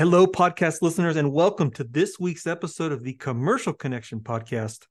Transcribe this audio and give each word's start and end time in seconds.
Hello, 0.00 0.26
podcast 0.26 0.80
listeners, 0.80 1.16
and 1.16 1.30
welcome 1.30 1.70
to 1.72 1.84
this 1.84 2.18
week's 2.18 2.46
episode 2.46 2.90
of 2.90 3.02
the 3.02 3.12
Commercial 3.12 3.74
Connection 3.74 4.20
podcast, 4.20 4.86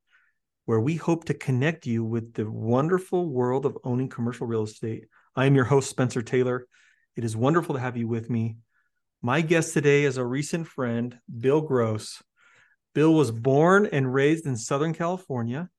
where 0.66 0.78
we 0.78 0.94
hope 0.94 1.24
to 1.24 1.34
connect 1.34 1.84
you 1.84 2.04
with 2.04 2.32
the 2.34 2.48
wonderful 2.48 3.28
world 3.28 3.66
of 3.66 3.76
owning 3.82 4.08
commercial 4.08 4.46
real 4.46 4.62
estate. 4.62 5.08
I 5.34 5.46
am 5.46 5.56
your 5.56 5.64
host, 5.64 5.90
Spencer 5.90 6.22
Taylor. 6.22 6.64
It 7.16 7.24
is 7.24 7.36
wonderful 7.36 7.74
to 7.74 7.80
have 7.80 7.96
you 7.96 8.06
with 8.06 8.30
me. 8.30 8.58
My 9.20 9.40
guest 9.40 9.74
today 9.74 10.04
is 10.04 10.16
a 10.16 10.24
recent 10.24 10.68
friend, 10.68 11.18
Bill 11.40 11.60
Gross. 11.60 12.22
Bill 12.94 13.12
was 13.12 13.32
born 13.32 13.88
and 13.90 14.14
raised 14.14 14.46
in 14.46 14.56
Southern 14.56 14.94
California. 14.94 15.70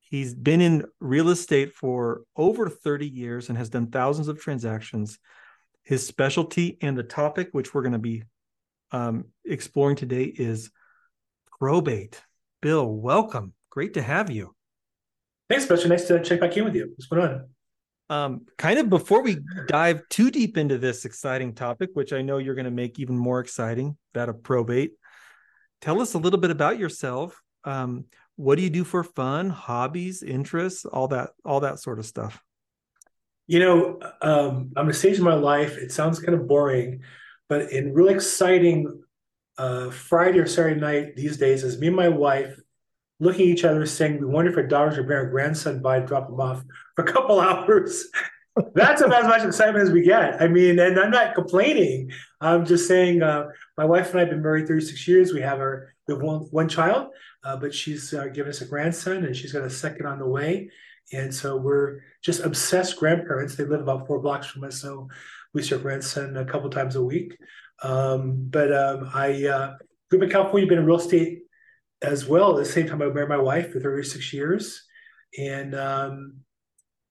He's 0.00 0.34
been 0.34 0.62
in 0.62 0.86
real 0.98 1.28
estate 1.28 1.74
for 1.74 2.22
over 2.34 2.70
30 2.70 3.06
years 3.06 3.50
and 3.50 3.58
has 3.58 3.68
done 3.68 3.88
thousands 3.88 4.28
of 4.28 4.40
transactions 4.40 5.18
his 5.84 6.06
specialty 6.06 6.78
and 6.80 6.96
the 6.96 7.02
topic, 7.02 7.48
which 7.52 7.72
we're 7.72 7.82
going 7.82 7.92
to 7.92 7.98
be 7.98 8.24
um, 8.90 9.26
exploring 9.44 9.96
today, 9.96 10.24
is 10.24 10.70
probate. 11.58 12.20
Bill, 12.60 12.86
welcome. 12.86 13.52
Great 13.70 13.94
to 13.94 14.02
have 14.02 14.30
you. 14.30 14.54
Thanks, 15.48 15.64
Spencer. 15.64 15.88
Nice 15.88 16.08
to 16.08 16.22
check 16.22 16.40
back 16.40 16.56
in 16.56 16.64
with 16.64 16.74
you. 16.74 16.92
What's 16.96 17.06
going 17.06 17.22
on? 17.22 17.48
Um, 18.10 18.46
kind 18.58 18.78
of 18.78 18.88
before 18.88 19.22
we 19.22 19.38
dive 19.66 20.02
too 20.08 20.30
deep 20.30 20.56
into 20.56 20.78
this 20.78 21.04
exciting 21.04 21.54
topic, 21.54 21.90
which 21.94 22.12
I 22.12 22.22
know 22.22 22.38
you're 22.38 22.54
going 22.54 22.66
to 22.66 22.70
make 22.70 22.98
even 22.98 23.16
more 23.16 23.40
exciting, 23.40 23.96
that 24.12 24.28
of 24.28 24.42
probate, 24.42 24.92
tell 25.80 26.00
us 26.00 26.14
a 26.14 26.18
little 26.18 26.38
bit 26.38 26.50
about 26.50 26.78
yourself. 26.78 27.40
Um, 27.64 28.06
what 28.36 28.56
do 28.56 28.62
you 28.62 28.70
do 28.70 28.84
for 28.84 29.04
fun, 29.04 29.50
hobbies, 29.50 30.22
interests, 30.22 30.84
all 30.84 31.08
that, 31.08 31.30
all 31.44 31.60
that 31.60 31.78
sort 31.78 31.98
of 31.98 32.06
stuff? 32.06 32.42
You 33.46 33.58
know, 33.58 34.00
um, 34.22 34.72
I'm 34.76 34.88
at 34.88 34.94
a 34.94 34.98
stage 34.98 35.18
in 35.18 35.24
my 35.24 35.34
life. 35.34 35.76
It 35.76 35.92
sounds 35.92 36.18
kind 36.18 36.38
of 36.38 36.48
boring, 36.48 37.02
but 37.48 37.72
in 37.72 37.92
really 37.92 38.14
exciting 38.14 39.02
uh, 39.58 39.90
Friday 39.90 40.38
or 40.38 40.46
Saturday 40.46 40.80
night 40.80 41.16
these 41.16 41.36
days 41.36 41.62
is 41.62 41.78
me 41.78 41.88
and 41.88 41.96
my 41.96 42.08
wife 42.08 42.58
looking 43.20 43.48
at 43.48 43.52
each 43.52 43.64
other 43.64 43.86
saying, 43.86 44.18
We 44.18 44.26
wonder 44.26 44.50
if 44.50 44.56
our 44.56 44.66
daughters 44.66 44.96
will 44.96 45.04
bring 45.04 45.18
our 45.18 45.30
grandson 45.30 45.82
by 45.82 46.00
to 46.00 46.06
drop 46.06 46.28
him 46.28 46.40
off 46.40 46.64
for 46.96 47.04
a 47.04 47.12
couple 47.12 47.40
hours. 47.40 48.06
That's 48.74 49.00
about 49.00 49.22
as 49.22 49.26
much 49.26 49.42
excitement 49.42 49.84
as 49.84 49.90
we 49.92 50.02
get. 50.02 50.40
I 50.40 50.46
mean, 50.46 50.78
and 50.78 50.98
I'm 50.98 51.10
not 51.10 51.34
complaining. 51.34 52.12
I'm 52.40 52.64
just 52.64 52.86
saying, 52.86 53.20
uh, 53.20 53.46
my 53.76 53.84
wife 53.84 54.10
and 54.10 54.18
I 54.18 54.20
have 54.20 54.30
been 54.30 54.42
married 54.42 54.68
36 54.68 55.08
years. 55.08 55.32
We 55.32 55.40
have 55.40 55.58
our 55.58 55.94
we 56.06 56.14
have 56.14 56.22
one, 56.22 56.40
one 56.50 56.68
child, 56.68 57.08
uh, 57.44 57.56
but 57.56 57.74
she's 57.74 58.12
uh, 58.12 58.26
given 58.26 58.50
us 58.50 58.60
a 58.60 58.66
grandson, 58.66 59.24
and 59.24 59.34
she's 59.34 59.52
got 59.52 59.62
a 59.62 59.70
second 59.70 60.06
on 60.06 60.18
the 60.18 60.28
way. 60.28 60.70
And 61.12 61.34
so 61.34 61.56
we're 61.56 62.00
just 62.22 62.40
obsessed 62.40 62.96
grandparents. 62.96 63.54
They 63.54 63.64
live 63.64 63.80
about 63.80 64.06
four 64.06 64.20
blocks 64.20 64.46
from 64.46 64.64
us, 64.64 64.80
so 64.80 65.08
we 65.52 65.62
see 65.62 65.74
our 65.74 65.80
grandson 65.80 66.36
a 66.36 66.44
couple 66.44 66.70
times 66.70 66.96
a 66.96 67.04
week. 67.04 67.36
Um, 67.82 68.46
but 68.50 68.72
um, 68.72 69.10
I 69.14 69.46
uh, 69.46 69.74
grew 70.10 70.20
up 70.20 70.24
in 70.24 70.30
California, 70.30 70.68
been 70.68 70.78
in 70.78 70.86
real 70.86 70.98
estate 70.98 71.40
as 72.02 72.26
well. 72.26 72.52
At 72.52 72.64
the 72.64 72.70
same 72.70 72.86
time, 72.86 73.02
I 73.02 73.06
married 73.06 73.28
my 73.28 73.36
wife 73.36 73.72
for 73.72 73.80
36 73.80 74.32
years, 74.32 74.82
and 75.38 75.74
um, 75.74 76.34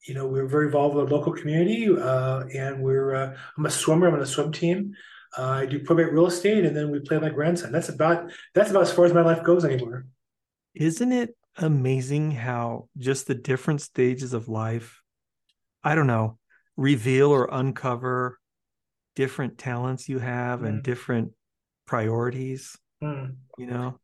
you 0.07 0.13
know 0.13 0.27
we 0.27 0.39
are 0.39 0.47
very 0.47 0.65
involved 0.65 0.95
with 0.95 1.07
the 1.07 1.15
local 1.15 1.33
community. 1.33 1.87
Uh, 1.89 2.43
and 2.53 2.81
we're 2.81 3.15
uh, 3.15 3.37
I'm 3.57 3.65
a 3.65 3.71
swimmer. 3.71 4.07
I'm 4.07 4.15
on 4.15 4.21
a 4.21 4.25
swim 4.25 4.51
team. 4.51 4.93
Uh, 5.37 5.49
I 5.49 5.65
do 5.65 5.79
probate 5.79 6.11
real 6.11 6.27
estate, 6.27 6.65
and 6.65 6.75
then 6.75 6.91
we 6.91 6.99
play 6.99 7.17
with 7.17 7.23
my 7.23 7.33
grandson. 7.33 7.71
That's 7.71 7.89
about 7.89 8.31
that's 8.53 8.71
about 8.71 8.83
as 8.83 8.91
far 8.91 9.05
as 9.05 9.13
my 9.13 9.21
life 9.21 9.43
goes 9.43 9.65
anymore. 9.65 10.05
Isn't 10.75 11.11
it 11.11 11.35
amazing 11.57 12.31
how 12.31 12.87
just 12.97 13.27
the 13.27 13.35
different 13.35 13.81
stages 13.81 14.33
of 14.33 14.47
life, 14.47 15.01
I 15.83 15.95
don't 15.95 16.07
know, 16.07 16.37
reveal 16.75 17.29
or 17.29 17.49
uncover 17.51 18.39
different 19.15 19.57
talents 19.57 20.09
you 20.09 20.19
have 20.19 20.61
mm. 20.61 20.67
and 20.67 20.83
different 20.83 21.31
priorities, 21.85 22.77
mm. 23.03 23.35
you 23.57 23.67
know? 23.67 23.99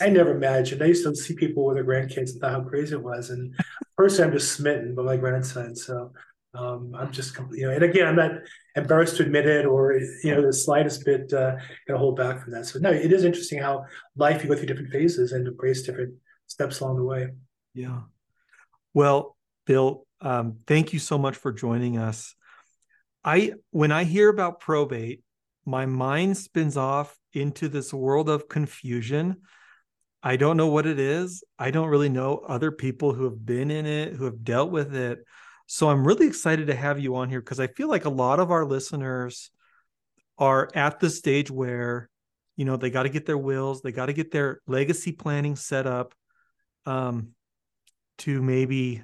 I 0.00 0.08
never 0.08 0.34
imagined. 0.34 0.82
I 0.82 0.86
used 0.86 1.04
to 1.04 1.14
see 1.14 1.34
people 1.34 1.66
with 1.66 1.76
their 1.76 1.84
grandkids 1.84 2.32
and 2.32 2.40
thought 2.40 2.52
how 2.52 2.62
crazy 2.62 2.94
it 2.94 3.02
was. 3.02 3.30
And 3.30 3.54
personally, 3.96 4.28
I'm 4.28 4.38
just 4.38 4.52
smitten 4.52 4.94
by 4.94 5.02
my 5.02 5.16
grandson. 5.16 5.76
So 5.76 6.12
um, 6.54 6.92
I'm 6.98 7.12
just, 7.12 7.36
you 7.52 7.66
know, 7.66 7.72
and 7.72 7.84
again, 7.84 8.06
I'm 8.08 8.16
not 8.16 8.32
embarrassed 8.74 9.16
to 9.18 9.22
admit 9.22 9.46
it 9.46 9.64
or, 9.64 9.92
you 10.24 10.34
know, 10.34 10.42
the 10.42 10.52
slightest 10.52 11.04
bit 11.04 11.32
uh, 11.32 11.52
going 11.52 11.60
to 11.90 11.98
hold 11.98 12.16
back 12.16 12.42
from 12.42 12.52
that. 12.54 12.66
So, 12.66 12.78
no, 12.78 12.90
it 12.90 13.12
is 13.12 13.24
interesting 13.24 13.60
how 13.60 13.84
life, 14.16 14.42
you 14.42 14.48
go 14.48 14.56
through 14.56 14.66
different 14.66 14.90
phases 14.90 15.32
and 15.32 15.46
embrace 15.46 15.82
different 15.82 16.14
steps 16.46 16.80
along 16.80 16.96
the 16.96 17.04
way. 17.04 17.28
Yeah. 17.74 18.00
Well, 18.94 19.36
Bill, 19.66 20.06
um, 20.20 20.58
thank 20.66 20.92
you 20.92 20.98
so 20.98 21.18
much 21.18 21.36
for 21.36 21.52
joining 21.52 21.98
us. 21.98 22.34
I 23.24 23.54
when 23.70 23.92
I 23.92 24.04
hear 24.04 24.28
about 24.28 24.60
probate, 24.60 25.22
my 25.64 25.84
mind 25.84 26.36
spins 26.38 26.76
off 26.76 27.18
into 27.32 27.68
this 27.68 27.92
world 27.92 28.28
of 28.28 28.48
confusion. 28.48 29.42
I 30.22 30.36
don't 30.36 30.56
know 30.56 30.68
what 30.68 30.86
it 30.86 30.98
is. 30.98 31.44
I 31.58 31.70
don't 31.70 31.88
really 31.88 32.08
know 32.08 32.38
other 32.38 32.70
people 32.70 33.12
who 33.12 33.24
have 33.24 33.44
been 33.44 33.70
in 33.70 33.86
it, 33.86 34.14
who 34.14 34.24
have 34.24 34.42
dealt 34.42 34.70
with 34.70 34.94
it. 34.94 35.24
So 35.66 35.90
I'm 35.90 36.06
really 36.06 36.26
excited 36.26 36.68
to 36.68 36.74
have 36.74 36.98
you 36.98 37.16
on 37.16 37.28
here 37.28 37.40
because 37.40 37.60
I 37.60 37.66
feel 37.66 37.88
like 37.88 38.04
a 38.04 38.10
lot 38.10 38.40
of 38.40 38.50
our 38.50 38.64
listeners 38.64 39.50
are 40.38 40.70
at 40.74 41.00
the 41.00 41.10
stage 41.10 41.50
where, 41.50 42.08
you 42.56 42.64
know, 42.64 42.76
they 42.76 42.90
got 42.90 43.02
to 43.02 43.08
get 43.08 43.26
their 43.26 43.38
wills, 43.38 43.82
they 43.82 43.92
got 43.92 44.06
to 44.06 44.12
get 44.12 44.30
their 44.30 44.60
legacy 44.66 45.12
planning 45.12 45.56
set 45.56 45.86
up 45.86 46.14
um, 46.86 47.30
to 48.18 48.42
maybe 48.42 49.02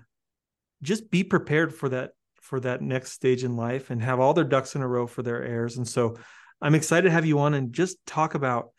just 0.83 1.11
be 1.11 1.25
prepared 1.25 1.75
for 1.75 1.89
that 1.91 2.13
for 2.41 2.59
that 2.61 2.83
next 2.83 3.13
stage 3.13 3.45
in 3.45 3.57
life 3.57 3.91
and 3.91 4.03
have 4.03 4.19
all 4.19 4.35
their 4.35 4.45
ducks 4.45 4.75
in 4.75 4.83
a 4.83 4.89
row 4.89 5.07
for 5.07 5.23
their 5.23 5.43
heirs. 5.43 5.77
And 5.77 5.87
so 5.87 6.17
I'm 6.61 6.75
excited 6.75 7.09
to 7.09 7.13
have 7.13 7.25
you 7.25 7.39
on 7.39 7.55
and 7.55 7.73
just 7.73 8.05
talk 8.05 8.35
about 8.35 8.71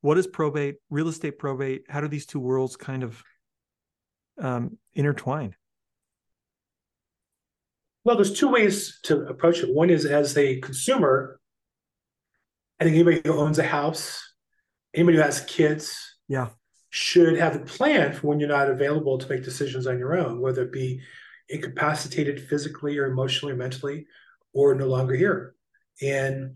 what 0.00 0.18
is 0.18 0.26
probate, 0.26 0.76
real 0.90 1.08
estate 1.08 1.38
probate, 1.38 1.84
how 1.88 2.00
do 2.00 2.08
these 2.08 2.26
two 2.26 2.40
worlds 2.40 2.76
kind 2.76 3.02
of 3.02 3.22
um, 4.38 4.78
intertwine? 4.94 5.54
Well, 8.04 8.16
there's 8.16 8.38
two 8.38 8.50
ways 8.50 8.98
to 9.04 9.22
approach 9.26 9.60
it. 9.60 9.72
One 9.72 9.90
is 9.90 10.04
as 10.04 10.36
a 10.36 10.60
consumer. 10.60 11.40
I 12.78 12.84
think 12.84 12.96
anybody 12.96 13.22
who 13.24 13.38
owns 13.38 13.58
a 13.58 13.64
house, 13.64 14.20
anybody 14.92 15.16
who 15.16 15.22
has 15.22 15.40
kids, 15.42 15.96
yeah, 16.28 16.48
should 16.94 17.36
have 17.36 17.56
a 17.56 17.58
plan 17.58 18.12
for 18.12 18.28
when 18.28 18.38
you're 18.38 18.48
not 18.48 18.70
available 18.70 19.18
to 19.18 19.28
make 19.28 19.42
decisions 19.42 19.84
on 19.88 19.98
your 19.98 20.16
own, 20.16 20.40
whether 20.40 20.62
it 20.62 20.70
be 20.70 21.00
incapacitated 21.48 22.46
physically 22.48 22.96
or 22.96 23.06
emotionally 23.06 23.52
or 23.52 23.56
mentally, 23.56 24.06
or 24.52 24.76
no 24.76 24.86
longer 24.86 25.16
here. 25.16 25.56
And 26.00 26.54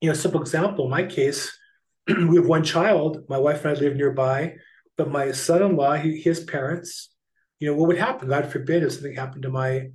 you 0.00 0.08
know, 0.08 0.14
simple 0.14 0.40
example, 0.40 0.84
in 0.84 0.92
my 0.92 1.02
case, 1.02 1.58
we 2.06 2.36
have 2.36 2.46
one 2.46 2.62
child. 2.62 3.24
My 3.28 3.38
wife 3.38 3.64
and 3.64 3.76
I 3.76 3.80
live 3.80 3.96
nearby, 3.96 4.54
but 4.96 5.10
my 5.10 5.32
son-in-law, 5.32 5.96
he, 5.96 6.20
his 6.20 6.44
parents, 6.44 7.10
you 7.58 7.68
know, 7.68 7.76
what 7.76 7.88
would 7.88 7.98
happen? 7.98 8.28
God 8.28 8.52
forbid 8.52 8.84
if 8.84 8.92
something 8.92 9.16
happened 9.16 9.42
to 9.42 9.50
my 9.50 9.88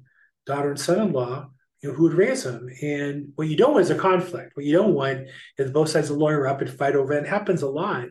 daughter 0.45 0.69
and 0.69 0.79
son-in-law, 0.79 1.49
you 1.81 1.89
know, 1.89 1.95
who 1.95 2.03
would 2.03 2.13
raise 2.13 2.43
them? 2.43 2.67
And 2.81 3.31
what 3.35 3.47
you 3.47 3.55
don't 3.55 3.71
want 3.71 3.85
is 3.85 3.89
a 3.89 3.95
conflict. 3.95 4.51
What 4.57 4.65
you 4.65 4.73
don't 4.73 4.95
want 4.95 5.29
is 5.57 5.71
both 5.71 5.87
sides 5.87 6.09
of 6.09 6.17
the 6.17 6.21
lawyer 6.21 6.45
up 6.45 6.59
and 6.59 6.69
fight 6.69 6.97
over 6.97 7.13
it. 7.13 7.23
It 7.23 7.29
happens 7.29 7.61
a 7.61 7.69
lot. 7.69 8.09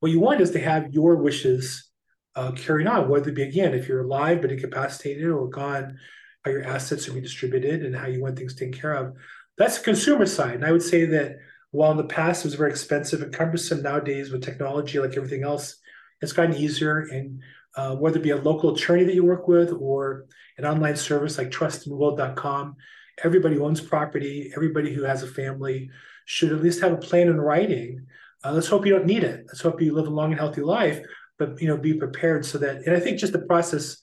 What 0.00 0.12
you 0.12 0.20
want 0.20 0.40
is 0.40 0.50
to 0.52 0.60
have 0.60 0.92
your 0.92 1.16
wishes 1.16 1.90
uh, 2.34 2.52
carried 2.52 2.86
on, 2.86 3.08
whether 3.08 3.30
it 3.30 3.34
be 3.34 3.42
again, 3.42 3.74
if 3.74 3.88
you're 3.88 4.02
alive 4.02 4.40
but 4.40 4.52
incapacitated 4.52 5.28
or 5.28 5.48
gone, 5.48 5.98
how 6.44 6.50
your 6.50 6.64
assets 6.64 7.08
are 7.08 7.12
redistributed 7.12 7.84
and 7.84 7.94
how 7.94 8.06
you 8.06 8.22
want 8.22 8.38
things 8.38 8.54
taken 8.54 8.72
care 8.72 8.94
of. 8.94 9.14
That's 9.58 9.78
the 9.78 9.84
consumer 9.84 10.26
side. 10.26 10.54
And 10.54 10.64
I 10.64 10.72
would 10.72 10.82
say 10.82 11.04
that 11.04 11.36
while 11.70 11.90
in 11.90 11.98
the 11.98 12.04
past 12.04 12.44
it 12.44 12.48
was 12.48 12.54
very 12.54 12.70
expensive 12.70 13.22
and 13.22 13.32
cumbersome, 13.32 13.82
nowadays 13.82 14.30
with 14.30 14.42
technology 14.42 14.98
like 14.98 15.16
everything 15.16 15.44
else, 15.44 15.76
it's 16.22 16.32
gotten 16.32 16.56
easier. 16.56 17.00
And 17.00 17.40
uh, 17.76 17.94
whether 17.96 18.18
it 18.18 18.22
be 18.22 18.30
a 18.30 18.36
local 18.36 18.74
attorney 18.74 19.04
that 19.04 19.14
you 19.14 19.24
work 19.24 19.48
with 19.48 19.72
or 19.78 20.26
an 20.56 20.64
online 20.64 20.96
service 20.96 21.36
like 21.36 21.50
trustandwill.com, 21.50 22.76
everybody 23.22 23.58
owns 23.58 23.80
property, 23.80 24.50
everybody 24.56 24.94
who 24.94 25.02
has 25.04 25.22
a 25.22 25.26
family 25.26 25.90
should 26.24 26.52
at 26.52 26.62
least 26.62 26.80
have 26.80 26.92
a 26.92 26.96
plan 26.96 27.28
in 27.28 27.40
writing 27.40 28.06
uh, 28.44 28.52
let's 28.52 28.68
hope 28.68 28.86
you 28.86 28.92
don't 28.92 29.06
need 29.06 29.24
it. 29.24 29.44
Let's 29.46 29.60
hope 29.60 29.80
you 29.80 29.94
live 29.94 30.06
a 30.06 30.10
long 30.10 30.30
and 30.30 30.40
healthy 30.40 30.62
life, 30.62 31.04
but 31.38 31.60
you 31.60 31.68
know, 31.68 31.76
be 31.76 31.94
prepared 31.94 32.44
so 32.44 32.58
that. 32.58 32.86
And 32.86 32.96
I 32.96 33.00
think 33.00 33.18
just 33.18 33.32
the 33.32 33.40
process 33.40 33.98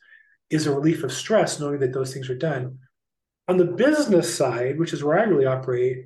is 0.49 0.67
a 0.67 0.73
relief 0.73 1.03
of 1.03 1.11
stress, 1.11 1.59
knowing 1.59 1.79
that 1.79 1.93
those 1.93 2.13
things 2.13 2.29
are 2.29 2.37
done. 2.37 2.79
On 3.47 3.57
the 3.57 3.65
business 3.65 4.33
side, 4.33 4.77
which 4.77 4.93
is 4.93 5.03
where 5.03 5.19
I 5.19 5.23
really 5.23 5.45
operate, 5.45 6.05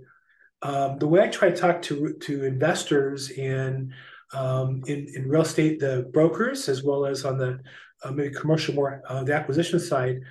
um, 0.61 0.99
the 0.99 1.07
way 1.07 1.21
I 1.21 1.27
try 1.27 1.49
to 1.49 1.55
talk 1.55 1.81
to 1.83 2.13
to 2.21 2.45
investors 2.45 3.31
and 3.31 3.91
um, 4.33 4.83
in 4.87 5.07
in 5.15 5.27
real 5.27 5.41
estate, 5.41 5.79
the 5.79 6.09
brokers 6.13 6.69
as 6.69 6.83
well 6.83 7.05
as 7.05 7.25
on 7.25 7.37
the 7.37 7.59
uh, 8.03 8.11
maybe 8.11 8.33
commercial 8.33 8.75
more 8.75 9.01
uh, 9.07 9.23
the 9.23 9.33
acquisition 9.33 9.79
side, 9.79 10.21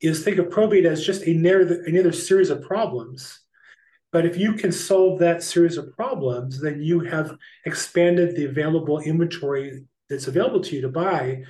is 0.00 0.22
think 0.22 0.38
of 0.38 0.50
probate 0.50 0.86
as 0.86 1.04
just 1.04 1.22
another 1.22 1.82
another 1.86 2.12
series 2.12 2.50
of 2.50 2.62
problems 2.62 3.40
but 4.10 4.24
if 4.24 4.36
you 4.36 4.54
can 4.54 4.72
solve 4.72 5.18
that 5.18 5.42
series 5.42 5.76
of 5.76 5.94
problems, 5.94 6.60
then 6.60 6.80
you 6.82 7.00
have 7.00 7.36
expanded 7.66 8.34
the 8.34 8.46
available 8.46 9.00
inventory 9.00 9.84
that's 10.08 10.28
available 10.28 10.60
to 10.60 10.76
you 10.76 10.82
to 10.82 10.88
buy 10.88 11.42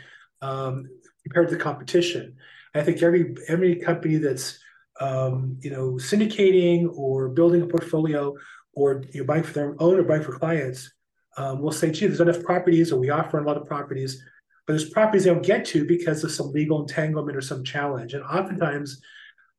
um, 0.43 0.88
compared 1.25 1.49
to 1.49 1.56
the 1.56 1.62
competition. 1.62 2.37
I 2.75 2.82
think 2.82 3.02
every 3.02 3.34
every 3.49 3.76
company 3.76 4.16
that's 4.16 4.58
um, 5.00 5.56
you 5.60 5.70
know 5.70 5.93
syndicating 5.93 6.88
or 6.96 7.28
building 7.28 7.62
a 7.62 7.66
portfolio 7.66 8.34
or 8.75 9.02
you 9.12 9.20
know, 9.20 9.26
buying 9.26 9.43
for 9.43 9.52
their 9.52 9.75
own 9.81 9.99
or 9.99 10.04
buying 10.04 10.22
for 10.22 10.38
clients, 10.38 10.93
um, 11.37 11.61
will 11.61 11.72
say, 11.72 11.90
gee, 11.90 12.06
there's 12.06 12.20
enough 12.20 12.43
properties, 12.43 12.93
or 12.93 12.99
we 12.99 13.11
offer 13.11 13.38
a 13.38 13.44
lot 13.44 13.56
of 13.56 13.66
properties, 13.66 14.22
but 14.66 14.72
there's 14.72 14.90
properties 14.90 15.25
they 15.25 15.31
don't 15.31 15.44
get 15.44 15.64
to 15.64 15.84
because 15.87 16.22
of 16.25 16.31
some 16.31 16.52
legal 16.52 16.81
entanglement 16.81 17.37
or 17.37 17.40
some 17.40 17.64
challenge. 17.64 18.14
And 18.14 18.22
oftentimes 18.25 19.00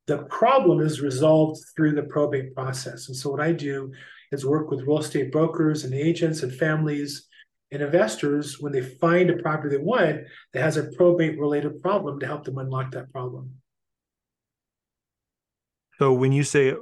the 0.09 0.23
problem 0.23 0.81
is 0.81 1.01
resolved 1.01 1.61
through 1.75 1.94
the 1.94 2.01
probate 2.01 2.56
process. 2.56 3.07
And 3.07 3.15
so 3.15 3.29
what 3.29 3.39
I 3.39 3.51
do 3.51 3.91
is 4.31 4.44
work 4.44 4.71
with 4.71 4.81
real 4.81 4.97
estate 4.97 5.31
brokers 5.31 5.83
and 5.83 5.94
agents 5.94 6.41
and 6.41 6.51
families 6.51 7.27
and 7.71 7.83
investors 7.83 8.59
when 8.59 8.73
they 8.73 8.81
find 8.81 9.29
a 9.29 9.38
property 9.38 9.77
they 9.77 9.83
want 9.83 10.21
that 10.53 10.63
has 10.63 10.77
a 10.77 10.89
probate 10.97 11.39
related 11.39 11.79
problem 11.83 12.19
to 12.19 12.25
help 12.25 12.44
them 12.44 12.57
unlock 12.57 12.89
that 12.91 13.11
problem. 13.11 13.51
So 16.00 16.11
when 16.13 16.31
you 16.31 16.44
say 16.44 16.73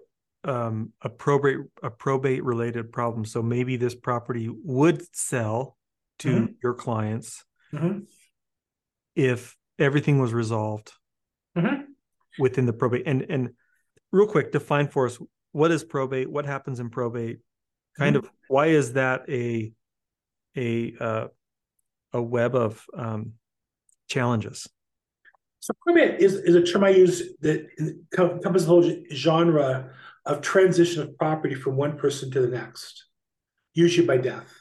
um, 0.45 0.94
a 1.01 1.09
probate 1.09 1.57
a 1.83 1.89
probate 1.89 2.45
related 2.45 2.94
problem, 2.94 3.25
so 3.25 3.44
maybe 3.44 3.75
this 3.75 3.95
property 3.95 4.50
would 4.63 5.03
sell 5.13 5.75
to 6.19 6.29
mm-hmm. 6.29 6.53
your 6.63 6.75
clients 6.75 7.44
mm-hmm. 7.74 8.00
if 9.18 9.57
everything 9.77 10.18
was 10.18 10.33
resolved 10.33 10.94
mm-hmm. 11.57 11.87
Within 12.39 12.66
the 12.66 12.74
probate. 12.74 13.04
And 13.06 13.25
and 13.30 13.50
real 14.12 14.28
quick, 14.28 14.51
define 14.51 14.88
for 14.88 15.06
us 15.06 15.18
what 15.51 15.72
is 15.72 15.84
probate, 15.84 16.30
what 16.30 16.45
happens 16.45 16.80
in 16.80 16.89
probate, 16.89 17.39
kind 17.98 18.16
mm-hmm. 18.16 18.25
of 18.25 18.31
why 18.48 18.68
is 18.68 18.94
that 18.94 19.30
a 19.30 19.72
a 20.56 20.94
uh, 21.00 21.28
a 22.13 22.22
web 22.22 22.56
of 22.56 22.86
um, 22.95 23.34
challenges. 24.07 24.68
So 25.60 25.74
probate 25.86 26.22
is, 26.22 26.36
is 26.36 26.56
a 26.56 26.63
term 26.63 26.84
I 26.84 26.89
use 26.89 27.24
that 27.42 27.68
encompasses 27.80 28.68
the 28.68 28.72
whole 28.72 28.95
genre 29.13 29.92
of 30.25 30.42
transition 30.42 31.01
of 31.01 31.18
property 31.18 31.56
from 31.56 31.75
one 31.75 31.98
person 31.98 32.31
to 32.31 32.42
the 32.42 32.48
next, 32.48 33.06
usually 33.74 34.07
by 34.07 34.18
death. 34.18 34.54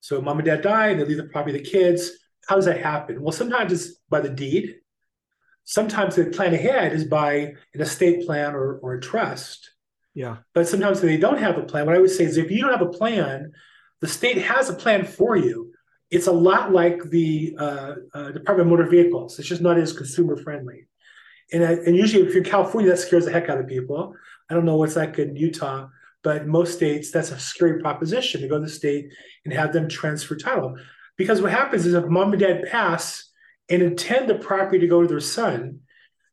So 0.00 0.20
mom 0.20 0.38
and 0.38 0.46
dad 0.46 0.62
die, 0.62 0.88
and 0.88 1.00
they 1.00 1.04
leave 1.04 1.16
the 1.16 1.24
property 1.24 1.58
to 1.58 1.64
the 1.64 1.70
kids. 1.70 2.10
How 2.48 2.56
does 2.56 2.64
that 2.64 2.82
happen? 2.82 3.22
Well, 3.22 3.32
sometimes 3.32 3.72
it's 3.72 3.98
by 4.10 4.20
the 4.20 4.28
deed. 4.28 4.74
Sometimes 5.64 6.16
the 6.16 6.26
plan 6.26 6.54
ahead 6.54 6.92
is 6.92 7.04
by 7.04 7.54
an 7.74 7.80
estate 7.80 8.26
plan 8.26 8.54
or, 8.54 8.78
or 8.78 8.94
a 8.94 9.00
trust. 9.00 9.70
Yeah. 10.14 10.38
But 10.54 10.68
sometimes 10.68 11.00
they 11.00 11.16
don't 11.16 11.38
have 11.38 11.56
a 11.56 11.62
plan. 11.62 11.86
What 11.86 11.96
I 11.96 12.00
would 12.00 12.10
say 12.10 12.24
is 12.24 12.36
if 12.36 12.50
you 12.50 12.60
don't 12.60 12.72
have 12.72 12.82
a 12.86 12.90
plan, 12.90 13.52
the 14.00 14.08
state 14.08 14.38
has 14.38 14.68
a 14.68 14.74
plan 14.74 15.04
for 15.04 15.36
you. 15.36 15.72
It's 16.10 16.26
a 16.26 16.32
lot 16.32 16.72
like 16.72 17.02
the 17.04 17.56
uh, 17.58 17.94
uh, 18.12 18.32
Department 18.32 18.60
of 18.60 18.66
Motor 18.66 18.90
Vehicles. 18.90 19.38
It's 19.38 19.48
just 19.48 19.62
not 19.62 19.78
as 19.78 19.92
consumer 19.92 20.36
friendly. 20.36 20.88
And, 21.52 21.62
uh, 21.62 21.82
and 21.86 21.96
usually, 21.96 22.22
if 22.22 22.34
you're 22.34 22.44
in 22.44 22.50
California, 22.50 22.90
that 22.90 22.98
scares 22.98 23.24
the 23.24 23.32
heck 23.32 23.48
out 23.48 23.58
of 23.58 23.66
people. 23.66 24.14
I 24.50 24.54
don't 24.54 24.66
know 24.66 24.76
what's 24.76 24.96
like 24.96 25.18
in 25.18 25.36
Utah, 25.36 25.88
but 26.22 26.46
most 26.46 26.74
states, 26.74 27.10
that's 27.10 27.30
a 27.30 27.38
scary 27.38 27.80
proposition 27.80 28.42
to 28.42 28.48
go 28.48 28.58
to 28.58 28.64
the 28.64 28.70
state 28.70 29.12
and 29.44 29.54
have 29.54 29.72
them 29.72 29.88
transfer 29.88 30.36
title. 30.36 30.76
Because 31.16 31.40
what 31.40 31.52
happens 31.52 31.86
is 31.86 31.94
if 31.94 32.04
mom 32.06 32.32
and 32.32 32.40
dad 32.40 32.64
pass 32.70 33.31
and 33.68 33.82
intend 33.82 34.28
the 34.28 34.34
property 34.34 34.78
to 34.80 34.86
go 34.86 35.02
to 35.02 35.08
their 35.08 35.20
son, 35.20 35.80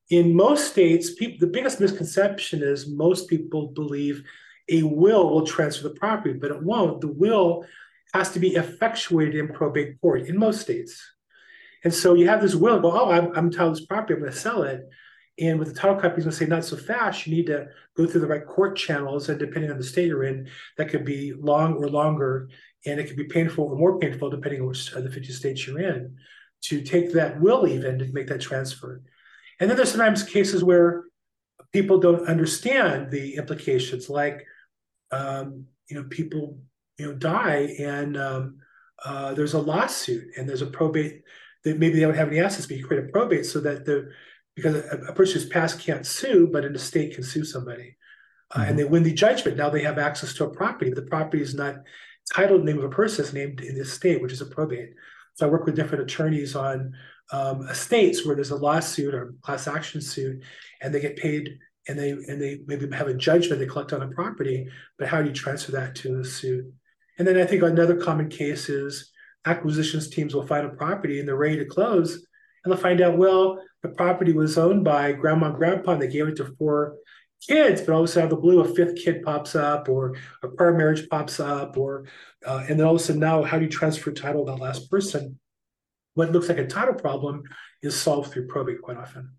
in 0.10 0.36
most 0.36 0.72
states, 0.72 1.16
the 1.16 1.50
biggest 1.52 1.80
misconception 1.80 2.64
is 2.64 2.88
most 2.88 3.30
people 3.30 3.68
believe 3.68 4.24
a 4.70 4.84
will 4.84 5.30
will 5.30 5.46
transfer 5.46 5.88
the 5.88 5.96
property, 5.96 6.34
but 6.34 6.52
it 6.52 6.64
won't. 6.64 7.02
The 7.02 7.12
will 7.12 7.66
has 8.14 8.32
to 8.32 8.40
be 8.40 8.56
effectuated 8.56 9.36
in 9.36 9.48
probate 9.50 10.02
court 10.02 10.28
in 10.28 10.38
most 10.38 10.62
states. 10.62 11.00
And 11.84 11.94
so 11.94 12.14
you 12.14 12.28
have 12.28 12.42
this 12.42 12.56
will 12.56 12.80
go, 12.80 12.92
oh, 12.92 13.12
I'm, 13.12 13.32
I'm 13.38 13.46
entitled 13.46 13.76
to 13.76 13.82
this 13.82 13.88
property, 13.88 14.16
I'm 14.16 14.20
going 14.22 14.32
to 14.32 14.38
sell 14.38 14.64
it. 14.64 14.88
And 15.40 15.58
with 15.58 15.70
the 15.70 15.74
title 15.74 15.96
company, 15.96 16.24
going 16.24 16.32
to 16.32 16.38
say, 16.38 16.46
not 16.46 16.66
so 16.66 16.76
fast. 16.76 17.26
You 17.26 17.36
need 17.36 17.46
to 17.46 17.68
go 17.96 18.06
through 18.06 18.22
the 18.22 18.28
right 18.28 18.46
court 18.46 18.76
channels. 18.76 19.30
And 19.30 19.40
depending 19.40 19.72
on 19.72 19.78
the 19.78 19.84
state 19.84 20.08
you're 20.08 20.26
in, 20.26 20.50
that 20.78 20.90
could 20.90 21.06
be 21.06 21.32
long 21.34 21.76
or 21.76 21.88
longer. 21.88 22.50
And 22.86 23.00
it 23.00 23.08
could 23.08 23.16
be 23.16 23.24
painful 23.24 23.66
or 23.66 23.78
more 23.78 24.00
painful, 24.00 24.30
depending 24.30 24.62
on 24.62 24.68
which 24.68 24.92
of 24.92 25.04
the 25.04 25.12
50 25.12 25.32
states 25.32 25.66
you're 25.66 25.80
in, 25.80 26.18
to 26.62 26.82
take 26.82 27.14
that 27.14 27.40
will 27.40 27.68
even 27.68 28.00
to 28.00 28.12
make 28.14 28.28
that 28.28 28.42
transfer. 28.42 29.02
And 29.60 29.70
then 29.70 29.78
there's 29.78 29.92
sometimes 29.92 30.24
cases 30.24 30.64
where 30.64 31.06
people 31.72 32.00
don't 32.00 32.28
understand 32.28 33.12
the 33.12 33.36
implications, 33.36 34.10
like 34.10 34.46
um, 35.12 35.66
you 35.90 35.96
know, 35.96 36.08
people 36.10 36.60
you 36.98 37.08
know 37.08 37.14
die 37.14 37.76
and 37.80 38.18
um, 38.18 38.58
uh, 39.04 39.34
there's 39.34 39.54
a 39.54 39.60
lawsuit 39.60 40.26
and 40.38 40.48
there's 40.48 40.62
a 40.62 40.68
probate 40.68 41.22
that 41.64 41.80
maybe 41.80 41.96
they 41.96 42.02
don't 42.02 42.16
have 42.16 42.30
any 42.30 42.40
assets, 42.40 42.68
but 42.68 42.78
you 42.78 42.86
create 42.86 43.06
a 43.06 43.12
probate 43.12 43.46
so 43.46 43.60
that 43.60 43.86
the 43.86 44.12
because 44.56 44.76
a, 44.76 44.98
a 45.08 45.14
person 45.14 45.40
who's 45.40 45.50
passed 45.50 45.80
can't 45.80 46.06
sue, 46.06 46.50
but 46.52 46.66
an 46.66 46.76
estate 46.76 47.16
can 47.16 47.24
sue 47.24 47.44
somebody. 47.44 47.96
Uh, 48.52 48.60
mm-hmm. 48.60 48.70
and 48.70 48.80
they 48.80 48.84
win 48.84 49.04
the 49.04 49.14
judgment. 49.14 49.58
Now 49.58 49.70
they 49.70 49.84
have 49.84 49.98
access 49.98 50.34
to 50.36 50.46
a 50.46 50.50
property. 50.50 50.90
but 50.90 51.04
The 51.04 51.10
property 51.10 51.42
is 51.42 51.54
not 51.54 51.76
titled 52.34 52.62
the 52.62 52.66
name 52.66 52.80
of 52.80 52.84
a 52.84 52.90
person, 52.90 53.24
it's 53.24 53.34
named 53.34 53.62
in 53.62 53.76
the 53.76 53.82
estate, 53.82 54.22
which 54.22 54.34
is 54.34 54.42
a 54.42 54.46
probate. 54.46 54.94
So 55.40 55.48
I 55.48 55.50
work 55.50 55.66
with 55.66 55.78
different 55.78 56.04
attorneys 56.04 56.54
on 56.54 56.94
um, 57.32 57.66
estates 57.70 58.26
where 58.26 58.36
there's 58.36 58.52
a 58.52 58.58
lawsuit 58.58 59.14
or 59.14 59.36
class 59.42 59.70
action 59.70 60.02
suit, 60.02 60.44
and 60.82 60.94
they 60.94 61.00
get 61.00 61.16
paid 61.16 61.58
and 61.88 61.98
they 61.98 62.10
and 62.10 62.42
they 62.42 62.60
maybe 62.68 62.94
have 62.94 63.08
a 63.08 63.14
judgment 63.14 63.62
they 63.62 63.66
collect 63.66 63.94
on 63.94 64.02
a 64.02 64.10
property, 64.10 64.68
but 64.98 65.08
how 65.08 65.22
do 65.22 65.30
you 65.30 65.34
transfer 65.34 65.72
that 65.72 65.96
to 65.96 66.18
the 66.18 66.26
suit? 66.26 66.66
And 67.18 67.26
then 67.26 67.38
I 67.38 67.46
think 67.46 67.64
another 67.64 67.96
common 67.96 68.28
case 68.28 68.68
is 68.68 69.12
acquisitions 69.46 70.10
teams 70.10 70.36
will 70.36 70.46
find 70.46 70.66
a 70.66 70.76
property 70.76 71.20
and 71.20 71.28
they're 71.28 71.38
ready 71.38 71.56
to 71.60 71.66
close, 71.66 72.16
and 72.66 72.74
they'll 72.74 72.82
find 72.82 73.00
out 73.00 73.18
well 73.18 73.64
the 73.82 73.90
property 73.90 74.34
was 74.34 74.58
owned 74.58 74.84
by 74.84 75.14
grandma 75.14 75.48
and 75.48 75.56
grandpa 75.56 75.94
and 75.94 76.02
they 76.02 76.10
gave 76.10 76.28
it 76.28 76.36
to 76.36 76.54
four 76.58 76.98
kids, 77.48 77.82
but 77.82 77.94
all 77.94 78.00
of 78.00 78.06
a 78.06 78.08
sudden 78.08 78.28
out 78.28 78.34
of 78.34 78.38
the 78.38 78.42
blue 78.42 78.60
a 78.62 78.76
fifth 78.76 78.96
kid 78.96 79.24
pops 79.24 79.56
up 79.56 79.90
or 79.90 80.16
a 80.44 80.48
prior 80.48 80.74
marriage 80.74 81.08
pops 81.10 81.40
up, 81.40 81.78
or 81.78 82.06
uh, 82.46 82.66
and 82.68 82.80
then 82.80 82.86
all 82.86 82.96
of 82.96 83.02
a 83.02 83.04
sudden 83.04 83.20
now 83.20 83.44
how 83.44 83.58
do 83.58 83.66
you 83.66 83.72
transfer 83.72 84.12
title 84.12 84.46
to 84.46 84.52
that 84.52 84.60
last 84.60 84.90
person? 84.90 85.40
What 86.14 86.32
looks 86.32 86.50
like 86.50 86.58
a 86.58 86.68
title 86.68 86.96
problem 86.96 87.44
is 87.82 88.00
solved 88.00 88.32
through 88.32 88.48
probate 88.48 88.82
quite 88.82 88.98
often. 88.98 89.32